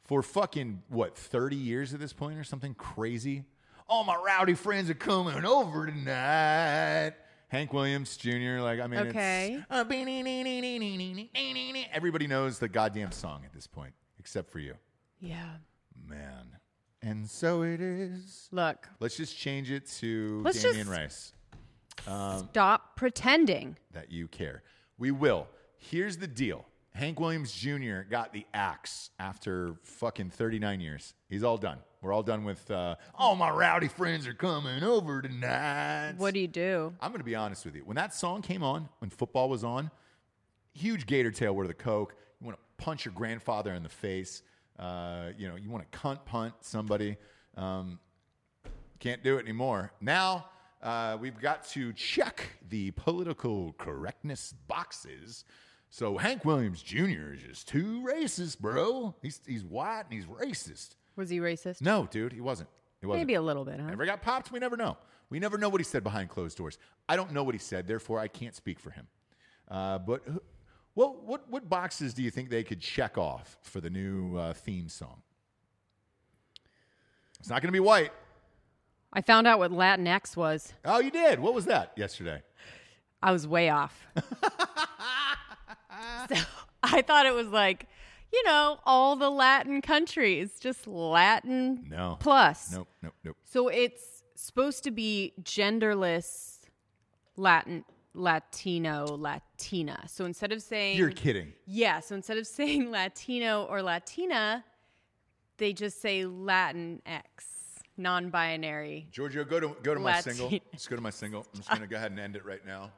[0.04, 3.42] for fucking what 30 years at this point or something crazy.
[3.88, 7.14] All my rowdy friends are coming over tonight.
[7.48, 8.60] Hank Williams Jr.
[8.60, 9.56] Like I mean, Okay.
[9.58, 9.66] it's,
[11.92, 14.74] everybody knows the goddamn song at this point, except for you,
[15.18, 15.56] Yeah.
[16.08, 16.55] man.
[17.02, 18.48] And so it is.
[18.52, 21.32] Look, Let's just change it to Let's Damien just- Rice.
[22.50, 23.76] stop pretending.
[23.92, 24.62] that you care.
[24.98, 25.46] We will.
[25.78, 26.64] Here's the deal.
[26.94, 28.00] Hank Williams Jr.
[28.08, 31.12] got the axe after fucking 39 years.
[31.28, 31.78] He's all done.
[32.00, 36.14] We're all done with, uh, all my rowdy friends are coming over tonight.
[36.16, 36.94] What do you do?
[37.00, 37.82] I'm going to be honest with you.
[37.84, 39.90] When that song came on, when football was on,
[40.72, 42.14] huge gator tail where the Coke.
[42.40, 44.42] You want to punch your grandfather in the face.
[44.78, 47.16] Uh, you know, you want to cunt punt somebody.
[47.56, 47.98] Um,
[48.98, 49.92] can't do it anymore.
[50.00, 50.46] Now
[50.82, 55.44] uh, we've got to check the political correctness boxes.
[55.90, 57.34] So Hank Williams Jr.
[57.34, 59.14] is just too racist, bro.
[59.22, 60.96] He's he's white and he's racist.
[61.16, 61.80] Was he racist?
[61.80, 62.68] No, dude, he wasn't.
[63.00, 63.26] He wasn't.
[63.26, 63.88] Maybe a little bit, huh?
[63.88, 64.52] Never got popped.
[64.52, 64.96] We never know.
[65.30, 66.78] We never know what he said behind closed doors.
[67.08, 69.06] I don't know what he said, therefore I can't speak for him.
[69.68, 70.22] Uh, but
[70.96, 74.54] what what what boxes do you think they could check off for the new uh,
[74.54, 75.22] theme song?
[77.38, 78.12] It's not going to be white.
[79.12, 80.72] I found out what Latinx was.
[80.86, 81.38] Oh, you did.
[81.38, 82.42] What was that yesterday?
[83.22, 84.06] I was way off.
[86.28, 86.36] so
[86.82, 87.86] I thought it was like,
[88.32, 92.16] you know, all the Latin countries, just Latin No.
[92.20, 92.72] plus.
[92.72, 92.88] Nope.
[93.02, 93.14] Nope.
[93.22, 93.36] Nope.
[93.44, 96.58] So it's supposed to be genderless
[97.36, 97.84] Latin,
[98.16, 100.02] Latino, Latina.
[100.08, 101.52] So instead of saying You're kidding.
[101.66, 104.64] yeah, so instead of saying Latino or Latina,
[105.58, 107.46] they just say Latin X,
[107.98, 109.08] non-binary.
[109.12, 110.58] Giorgio, go to go to my Latin- single.
[110.72, 111.46] Just go to my single.
[111.52, 112.90] I'm just gonna go ahead and end it right now.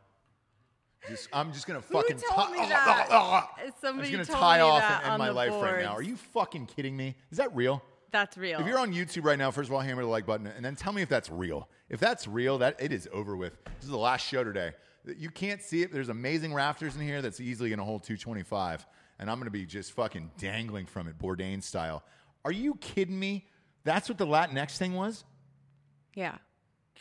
[1.08, 3.06] Just, I'm just gonna fucking told me that?
[3.10, 5.50] I'm Somebody just gonna told tie me off that and end on my the life
[5.50, 5.92] right now.
[5.92, 6.00] boards.
[6.00, 7.14] Are you fucking kidding me?
[7.30, 7.82] Is that real?
[8.10, 8.58] That's real.
[8.60, 10.74] If you're on YouTube right now, first of all, hammer the like button and then
[10.76, 11.68] tell me if that's real.
[11.88, 13.52] If that's real, that it is over with.
[13.64, 14.72] This is the last show today.
[15.16, 15.92] You can't see it.
[15.92, 18.86] There's amazing rafters in here that's easily going to hold 225,
[19.18, 22.02] and I'm going to be just fucking dangling from it, Bourdain style.
[22.44, 23.46] Are you kidding me?
[23.84, 25.24] That's what the Latinx thing was.
[26.14, 26.36] yeah.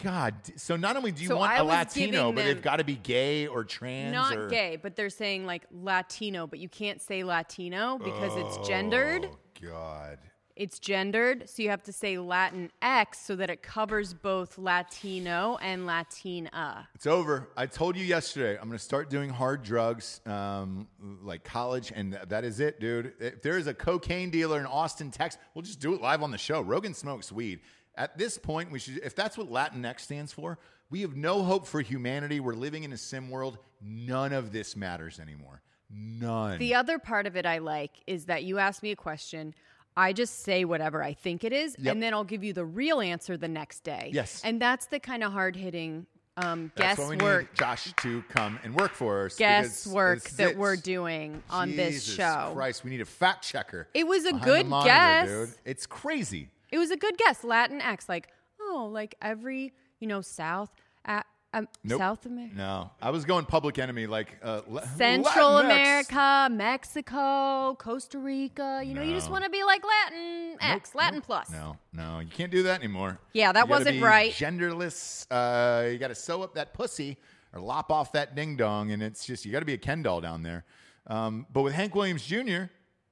[0.03, 2.83] God, so not only do you So want I a Latino, but they've got to
[2.83, 4.13] be gay or trans.
[4.13, 8.67] Not or, gay, but they're saying like Latino, but you can't say Latino because it's
[8.67, 9.27] gendered.
[9.31, 10.19] Oh God.
[10.57, 15.59] It's gendered, so you have to say Latin X so that it covers both Latino
[15.61, 16.89] and Latina.
[16.95, 17.49] It's over.
[17.55, 18.57] I told you yesterday.
[18.57, 20.87] I'm going to start doing hard drugs, um,
[21.21, 23.13] like college, and th- that is it, dude.
[23.19, 26.31] If there is a cocaine dealer in Austin, Texas, we'll just do it live on
[26.31, 26.61] the show.
[26.61, 27.59] Rogan smokes weed.
[27.95, 28.97] At this point, we should.
[29.03, 30.57] If that's what Latin X stands for,
[30.89, 32.39] we have no hope for humanity.
[32.39, 33.59] We're living in a sim world.
[33.79, 35.61] None of this matters anymore.
[35.89, 36.57] None.
[36.57, 39.53] The other part of it I like is that you asked me a question.
[39.97, 41.91] I just say whatever I think it is, Yep.
[41.93, 44.11] and then I'll give you the real answer the next day.
[44.13, 44.41] Yes.
[44.45, 46.05] And that's the kind of hard hitting
[46.37, 49.37] um, That's we need Josh to come and work for us.
[49.37, 52.51] guesswork that we're doing on this Jesus show.
[52.53, 53.87] Christ, we need a fact checker.
[53.95, 55.27] It was a good monitor, guess.
[55.29, 55.49] dude.
[55.65, 56.49] It's crazy.
[56.71, 57.43] It was a good guess.
[57.43, 58.29] Latin X, like
[58.61, 60.69] oh, like every you know South,
[61.05, 61.23] uh,
[61.57, 61.99] um, Nope.
[61.99, 62.55] South America.
[62.55, 64.61] No, I was going public enemy like uh,
[64.95, 65.65] Central Latinx.
[65.65, 68.81] America, Mexico, Costa Rica.
[68.85, 71.25] You know, you just want to be like Latin X, Nope, Latin nope.
[71.25, 71.51] plus.
[71.51, 73.19] No, no, you can't do that anymore.
[73.33, 74.31] Yeah, that wasn't right.
[74.31, 75.25] Genderless.
[75.31, 77.17] Uh, you got to sew up that pussy
[77.53, 80.01] or lop off that ding dong, and it's just you got to be a Ken
[80.01, 80.65] doll down there.
[81.07, 82.63] Um, but with Hank Williams Jr.,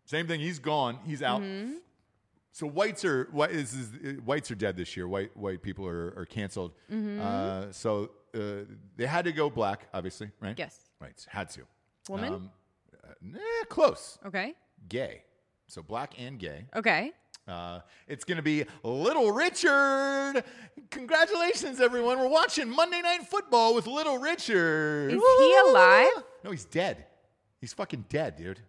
[0.06, 0.40] same thing.
[0.40, 1.00] He's gone.
[1.06, 1.42] He's out.
[1.42, 1.78] Mm-hmm.
[2.52, 5.08] So whites are white is, is uh, whites are dead this year.
[5.10, 6.72] White white people are, are canceled.
[6.90, 7.20] Mm-hmm.
[7.22, 8.66] Uh, so uh,
[8.98, 10.58] they had to go black, obviously, right?
[10.58, 10.80] Yes.
[11.00, 11.26] Right.
[11.30, 11.62] Had to.
[12.10, 12.34] Woman?
[12.34, 12.52] Um,
[13.04, 14.18] uh, eh, close.
[14.26, 14.54] Okay.
[14.90, 15.24] Gay.
[15.68, 16.66] So black and gay.
[16.76, 17.12] Okay.
[17.48, 20.44] Uh, it's going to be Little Richard.
[20.90, 22.20] Congratulations, everyone.
[22.20, 25.12] We're watching Monday Night Football with Little Richard.
[25.12, 26.24] Is he alive?
[26.44, 27.06] No, he's dead.
[27.62, 28.60] He's fucking dead, dude.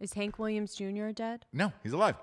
[0.00, 1.10] Is Hank Williams Jr.
[1.10, 1.44] dead?
[1.52, 2.14] No, he's alive.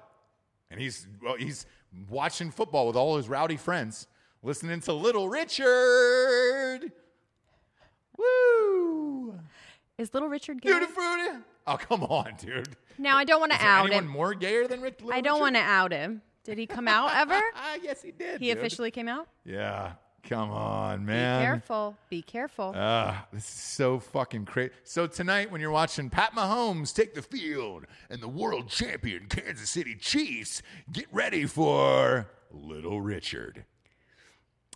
[0.71, 1.65] And he's well, he's
[2.09, 4.07] watching football with all his rowdy friends,
[4.45, 6.91] listening to Little Richard.
[8.17, 9.39] Woo!
[9.97, 10.69] Is Little Richard gay?
[10.69, 11.39] Tutti frutti.
[11.67, 12.69] Oh, come on, dude.
[12.97, 14.11] Now I don't want to out anyone him.
[14.11, 15.01] more gayer than Rick?
[15.01, 16.21] Little I don't want to out him.
[16.43, 17.41] Did he come out ever?
[17.55, 18.39] Ah, yes, he did.
[18.39, 18.59] He dude.
[18.59, 19.27] officially came out.
[19.43, 19.93] Yeah.
[20.23, 21.39] Come on, man.
[21.39, 21.97] Be careful.
[22.09, 22.73] Be careful.
[22.75, 24.71] Ah, this is so fucking crazy.
[24.83, 29.69] So tonight, when you're watching Pat Mahomes take the field and the world champion Kansas
[29.69, 33.65] City Chiefs get ready for Little Richard.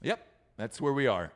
[0.01, 0.25] Yep,
[0.57, 1.31] that's where we are.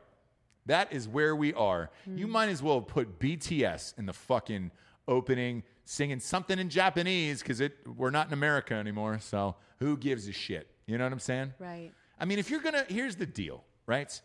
[0.66, 1.90] That is where we are.
[2.06, 2.32] You hmm.
[2.32, 4.70] might as well put BTS in the fucking
[5.06, 9.18] opening, singing something in Japanese because it we're not in America anymore.
[9.20, 10.70] So who gives a shit?
[10.86, 11.54] You know what I'm saying?
[11.58, 11.92] right.
[12.18, 14.20] I mean, if you're gonna, here's the deal, right?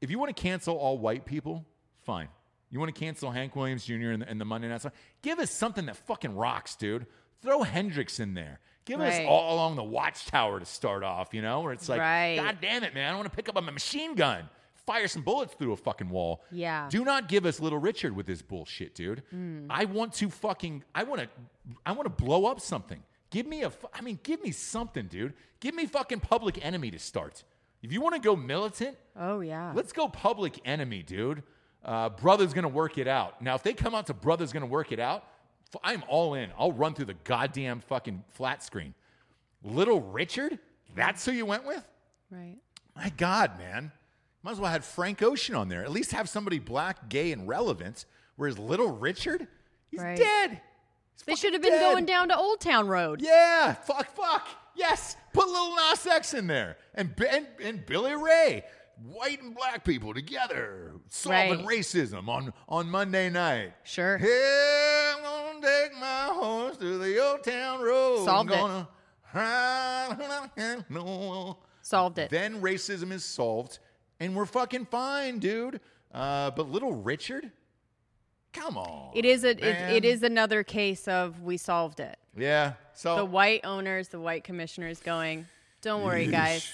[0.00, 1.64] If you want to cancel all white people,
[2.02, 2.28] fine.
[2.70, 4.10] You want to cancel Hank Williams Jr.
[4.10, 4.92] and the, and the Monday Night Song?
[5.22, 7.06] Give us something that fucking rocks, dude.
[7.40, 8.60] Throw Hendrix in there.
[8.88, 12.36] Give us all along the Watchtower to start off, you know, where it's like, Right.
[12.36, 15.54] God damn it, man, I want to pick up a machine gun, fire some bullets
[15.54, 16.42] through a fucking wall.
[16.50, 16.88] Yeah.
[16.90, 19.22] Do not give us Little Richard with this bullshit, dude.
[19.34, 19.66] Mm.
[19.70, 21.28] I want to fucking, I want to,
[21.86, 23.02] I want to blow up something.
[23.30, 25.34] Give me a, I mean, give me something, dude.
[25.60, 27.44] Give me fucking Public Enemy to start.
[27.82, 29.72] If you want to go militant, Oh yeah.
[29.74, 31.42] let's go Public Enemy, dude.
[31.84, 33.40] Uh, Brother's gonna work it out.
[33.40, 35.24] Now, if they come out to Brother's gonna work it out,
[35.84, 36.50] I'm all in.
[36.58, 38.94] I'll run through the goddamn fucking flat screen.
[39.62, 40.58] Little Richard?
[40.94, 41.86] That's who you went with?
[42.30, 42.56] right.
[42.96, 43.92] My God, man.
[44.42, 45.82] Might as well have Frank Ocean on there.
[45.84, 48.06] At least have somebody black, gay, and relevant.
[48.36, 49.46] Whereas Little Richard,
[49.90, 50.16] he's Right.
[50.16, 50.60] dead.
[51.14, 51.80] He's They should have been dead.
[51.92, 53.20] going down to Old Town Road.
[53.20, 54.48] Yeah, fuck, fuck.
[54.74, 58.64] Yes, put Lil Nas X in there, and and, and Billy Ray,
[59.04, 61.78] white and black people together, solving Right.
[61.80, 63.74] racism on on Monday night.
[63.84, 64.18] Sure.
[65.60, 68.24] Gonna take my horse to the old town road.
[68.24, 68.86] Solved it.
[70.90, 71.58] No.
[71.82, 72.30] Solved it.
[72.30, 73.78] Then racism is solved,
[74.20, 75.80] and we're fucking fine, dude.
[76.12, 77.50] Uh, but Little Richard,
[78.52, 79.16] come on.
[79.16, 82.18] It is a it, it is another case of we solved it.
[82.36, 82.74] Yeah.
[82.94, 85.46] So The white owners, the white commissioners going,
[85.82, 86.70] "Don't worry, guys.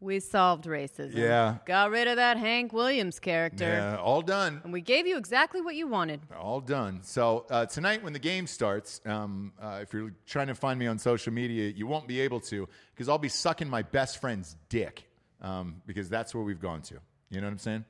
[0.00, 1.16] We solved racism.
[1.16, 1.56] Yeah.
[1.66, 3.64] Got rid of that Hank Williams character.
[3.64, 4.60] yeah, all done.
[4.62, 6.20] And we gave you exactly what you wanted.
[6.38, 7.00] All done.
[7.02, 10.86] So uh, tonight, when the game starts, um, uh, if you're trying to find me
[10.86, 14.54] on social media, you won't be able to because I'll be sucking my best friend's
[14.68, 15.02] dick
[15.42, 16.94] um, because that's where we've gone to.
[17.30, 17.84] You know what I'm saying?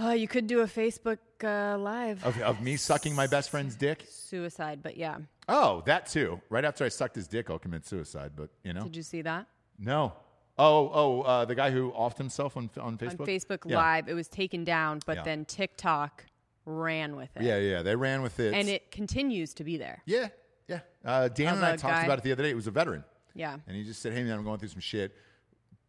[0.00, 3.74] Oh, you could do a Facebook uh, live Of, of me sucking my best friend's
[3.74, 4.06] dick.
[4.08, 5.16] suicide, but yeah.
[5.48, 6.40] Oh, that too.
[6.50, 8.32] Right after I sucked his dick, I'll commit suicide.
[8.36, 9.46] But you know, Did you see that?
[9.78, 10.14] no.
[10.58, 13.20] Oh, oh, uh, the guy who offed himself on on Facebook.
[13.20, 13.76] On Facebook Yeah.
[13.78, 15.22] Live, it was taken down, but Yeah.
[15.22, 16.24] then TikTok
[16.64, 17.42] ran with it.
[17.42, 18.52] Yeah, yeah, they ran with it.
[18.54, 20.02] And it continues to be there.
[20.06, 20.28] yeah,
[20.66, 20.80] yeah.
[21.04, 22.50] Uh, Dan and I talked guy- about it the other day.
[22.50, 23.04] It was a veteran.
[23.34, 23.58] Yeah.
[23.68, 25.14] and he just said, "Hey man, I'm going through some shit."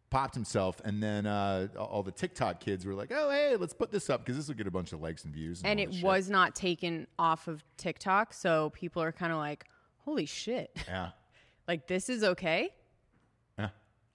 [0.08, 3.90] Popped himself, and then uh, all the TikTok kids were like, "Oh hey, let's put
[3.92, 5.86] this up because this will get a bunch of likes and views." And, And it
[5.88, 9.66] this shit." was not taken off of TikTok, so people are kind of like,
[10.04, 10.70] "Holy shit.
[10.88, 11.10] yeah,
[11.68, 12.70] like this is okay?"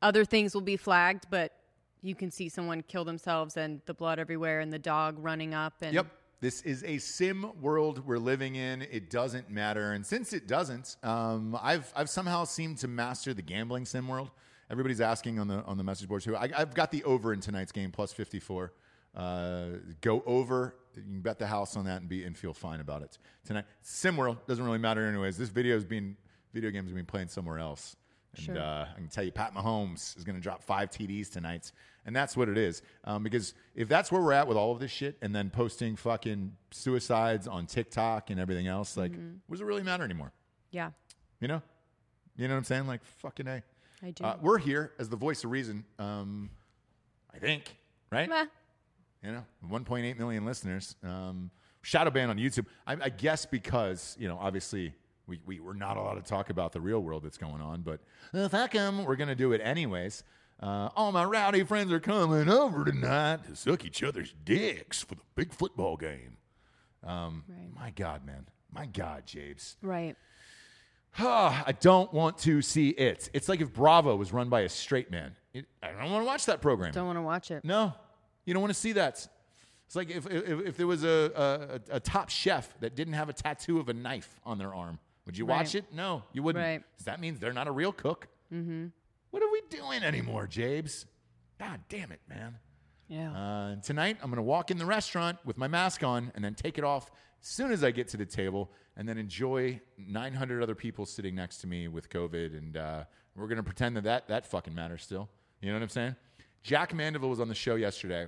[0.06, 1.52] Other things will be flagged, but
[2.04, 5.74] you can see someone kill themselves and the blood everywhere and the dog running up
[5.82, 6.06] and yep.
[6.42, 8.84] This is a sim world we're living in.
[8.84, 13.42] It doesn't matter, and since it doesn't, um, I've I've somehow seemed to master the
[13.42, 14.30] gambling sim world.
[14.70, 16.36] Everybody's asking on the on the message boards too.
[16.36, 18.74] I, I've got the over in tonight's game plus fifty four.
[19.16, 22.80] Uh, go over You can bet the house on that and be and feel fine
[22.80, 23.66] about it tonight.
[23.82, 25.38] Sim world doesn't really matter anyways.
[25.38, 26.16] This video is being
[26.54, 27.96] video games are being played somewhere else.
[28.38, 28.60] And Sure.
[28.60, 31.72] uh, I can tell you, Pat Mahomes is going to drop five TDs tonight,
[32.06, 32.82] and that's what it is.
[33.04, 35.96] Um, because if that's where we're at with all of this shit, and then posting
[35.96, 39.36] fucking suicides on TikTok and everything else, like, Mm-hmm.
[39.48, 40.32] what does it really matter anymore?
[40.72, 40.92] Yeah,
[41.40, 41.62] You know,
[42.36, 42.88] you know what I'm saying?
[42.88, 43.64] Like, fucking a.
[44.04, 44.24] I do.
[44.24, 45.86] Uh, we're here as the voice of reason.
[46.00, 46.50] Um,
[47.34, 47.76] I think,
[48.12, 48.28] right?
[48.30, 48.46] Meh.
[49.24, 50.96] You know, 1.8 million listeners.
[51.04, 51.50] Um,
[51.82, 52.66] shadow ban on YouTube.
[52.86, 54.94] I, I guess because you know, obviously,
[55.28, 58.00] we, we we're not allowed to talk about the real world that's going on, but
[58.34, 60.24] uh, fuck 'em, we're gonna do it anyways.
[60.62, 65.16] Uh, all my rowdy friends are coming over tonight to suck each other's dicks for
[65.16, 66.38] the big football game.
[67.04, 67.70] Um, Right.
[67.76, 68.48] My God, man.
[68.72, 69.76] My God, Jabes.
[69.82, 70.16] Right.
[71.18, 73.30] I don't want to see it.
[73.34, 75.36] It's like if Bravo was run by a straight man.
[75.54, 76.92] It, I don't want to watch that program.
[76.94, 77.64] Don't want to watch it.
[77.64, 77.94] No,
[78.46, 79.26] you don't want to see that.
[79.86, 83.30] It's like if, if, if there was a, a, a top chef that didn't have
[83.30, 85.00] a tattoo of a knife on their arm.
[85.26, 85.86] Would you watch it?
[85.92, 86.64] No, you wouldn't.
[86.64, 86.84] Right.
[87.06, 88.28] that means they're not a real cook.
[88.54, 88.88] Mm-hmm.
[89.32, 91.06] What are we doing anymore, Jabes?
[91.60, 92.58] God damn it, man.
[93.08, 93.32] Yeah.
[93.32, 96.56] Uh, tonight, I'm going to walk in the restaurant with my mask on and then
[96.56, 97.12] take it off
[97.42, 101.36] as soon as I get to the table and then enjoy 900 other people sitting
[101.36, 102.58] next to me with COVID.
[102.58, 103.04] And uh,
[103.36, 105.30] we're going to pretend that, that that fucking matters still.
[105.62, 106.16] You know what I'm saying?
[106.64, 108.28] Jack Mandeville was on the show yesterday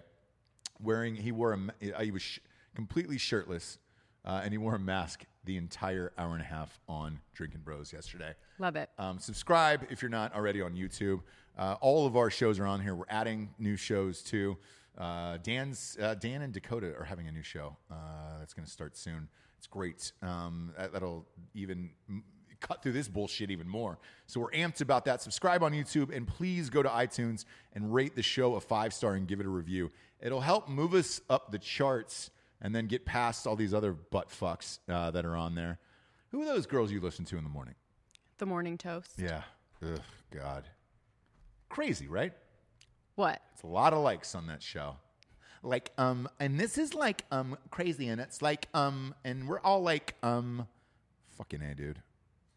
[0.80, 2.40] wearing, he wore a, he was sh-
[2.76, 3.80] completely shirtless
[4.28, 7.94] uh, and he wore a mask the entire hour and a half on Drinking Bros
[7.94, 8.34] yesterday.
[8.60, 8.90] Love it.
[9.00, 11.22] Um, subscribe if you're not already on YouTube.
[11.58, 12.94] Uh, all of our shows are on here.
[12.94, 14.58] We're adding new shows too.
[14.98, 17.96] Uh, Dan's uh, Dan and Dakota are having a new show uh,
[18.40, 19.30] that's going to start soon.
[19.58, 20.12] It's great.
[20.22, 21.26] Um, that, that'll
[21.56, 21.92] even
[22.60, 23.98] cut through this bullshit even more.
[24.26, 25.22] So we're amped about that.
[25.22, 29.14] Subscribe on YouTube and please go to iTunes and rate the show a five star
[29.14, 29.90] and give it a review.
[30.20, 32.32] It'll help move us up the charts
[32.62, 35.80] and then get past all these other butt fucks uh, that are on there.
[36.32, 37.76] Who are those girls you listen to in the morning?
[38.38, 39.14] The morning toast.
[39.18, 39.44] Yeah.
[39.84, 40.02] Ugh,
[40.32, 40.68] God.
[41.70, 42.34] Crazy, right?
[43.16, 43.42] What?
[43.54, 44.98] It's a lot of likes on that show.
[45.64, 49.82] Like, um, and this is like, um, crazy, and it's like, um, and we're all
[49.82, 50.68] like, um,
[51.38, 52.00] fucking a, dude.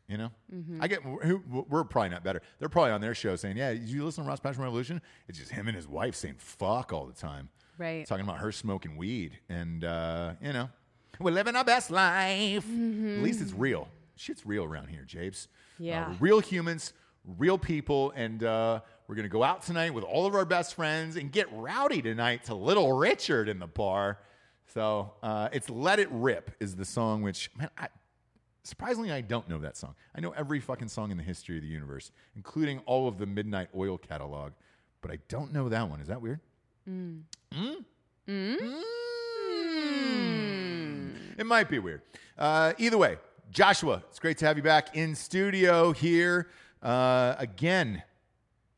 [0.07, 0.33] You know,
[0.81, 2.43] I get who we're probably not better.
[2.59, 5.53] They're probably on their show saying, "Yeah, you listen to Ross Patterson Revolution." It's just
[5.53, 7.49] him and his wife saying "fuck" all the time,
[7.81, 8.07] Right.
[8.07, 10.69] Talking about her smoking weed, and uh, you know,
[11.19, 12.67] we're living our best life.
[12.69, 13.89] At least it's real.
[14.17, 15.49] Shit's real around here, Japes.
[15.79, 16.09] Yeah.
[16.09, 16.93] Uh, real humans,
[17.39, 21.17] real people, and uh, we're gonna go out tonight with all of our best friends
[21.17, 24.19] and get rowdy tonight to Little Richard in the bar.
[24.75, 27.89] So uh, it's "Let It Rip" is the song, which man, I,
[28.63, 29.95] surprisingly I don't know that song.
[30.15, 33.25] I know every fucking song in the history of the universe, including all of the
[33.25, 34.53] Midnight Oil catalog,
[35.01, 36.03] but I don't know that one.
[36.03, 36.41] Is that weird?
[36.87, 37.23] Mm.
[37.53, 37.85] Mm?
[41.37, 42.03] It might be weird.
[42.39, 43.17] Uh, either way,
[43.51, 46.49] Joshua, it's great to have you back in studio here
[46.83, 48.03] uh, again.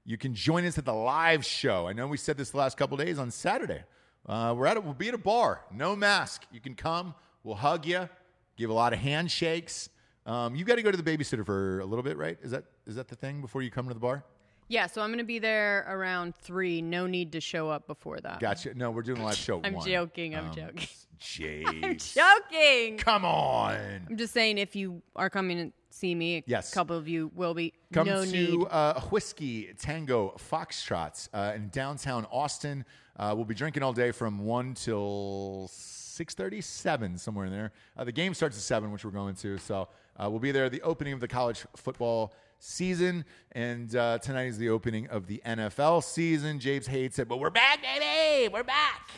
[0.05, 1.87] You can join us at the live show.
[1.87, 3.83] I know we said this the last couple days on Saturday.
[4.27, 6.45] Uh, we're at a, we'll be at a bar, no mask.
[6.51, 7.15] You can come.
[7.45, 8.09] We'll hug you,
[8.57, 9.91] give a lot of handshakes.
[10.25, 12.39] Um, you got to go to the babysitter for a little bit, right?
[12.43, 14.25] Is that is that the thing before you come to the bar?
[14.73, 16.81] Yeah, so I'm going to be there around three.
[16.81, 18.41] No need to show up before that.
[18.41, 18.73] Gotcha.
[18.73, 19.61] No, we're doing a live show.
[19.65, 19.87] I'm one.
[19.87, 20.89] joking, I'm Um, joking.
[21.19, 22.97] Jade, I'm joking.
[22.97, 23.77] come on.
[24.09, 26.73] I'm just saying, if you are coming to see me, yes, a Yes.
[26.75, 27.75] couple of you will be.
[27.93, 28.65] Come no to need.
[28.71, 32.87] uh, Whiskey Tango Foxtrots uh, in downtown Austin.
[33.19, 37.73] Uh, we'll be drinking all day from one till six thirty, seven somewhere in there.
[37.95, 39.59] Uh, the game starts at seven, which we're going to.
[39.59, 40.71] So uh, we'll be there.
[40.71, 42.33] The opening of the college football
[42.63, 46.61] season, and uh, tonight is the opening of the NFL season.
[46.61, 48.49] James hates it, but we're back, baby.
[48.49, 49.11] We're back.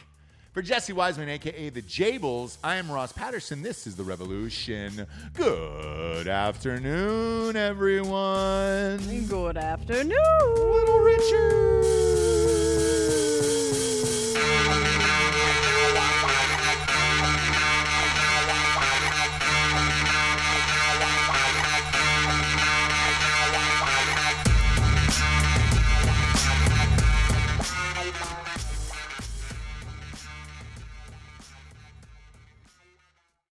[0.53, 3.61] For Jesse Wiseman, aka the Jables, I am Ross Patterson.
[3.61, 5.07] This is the Revolution.
[5.35, 9.27] Good afternoon, everyone.
[9.27, 10.15] Good afternoon.
[10.57, 12.14] Little Richard.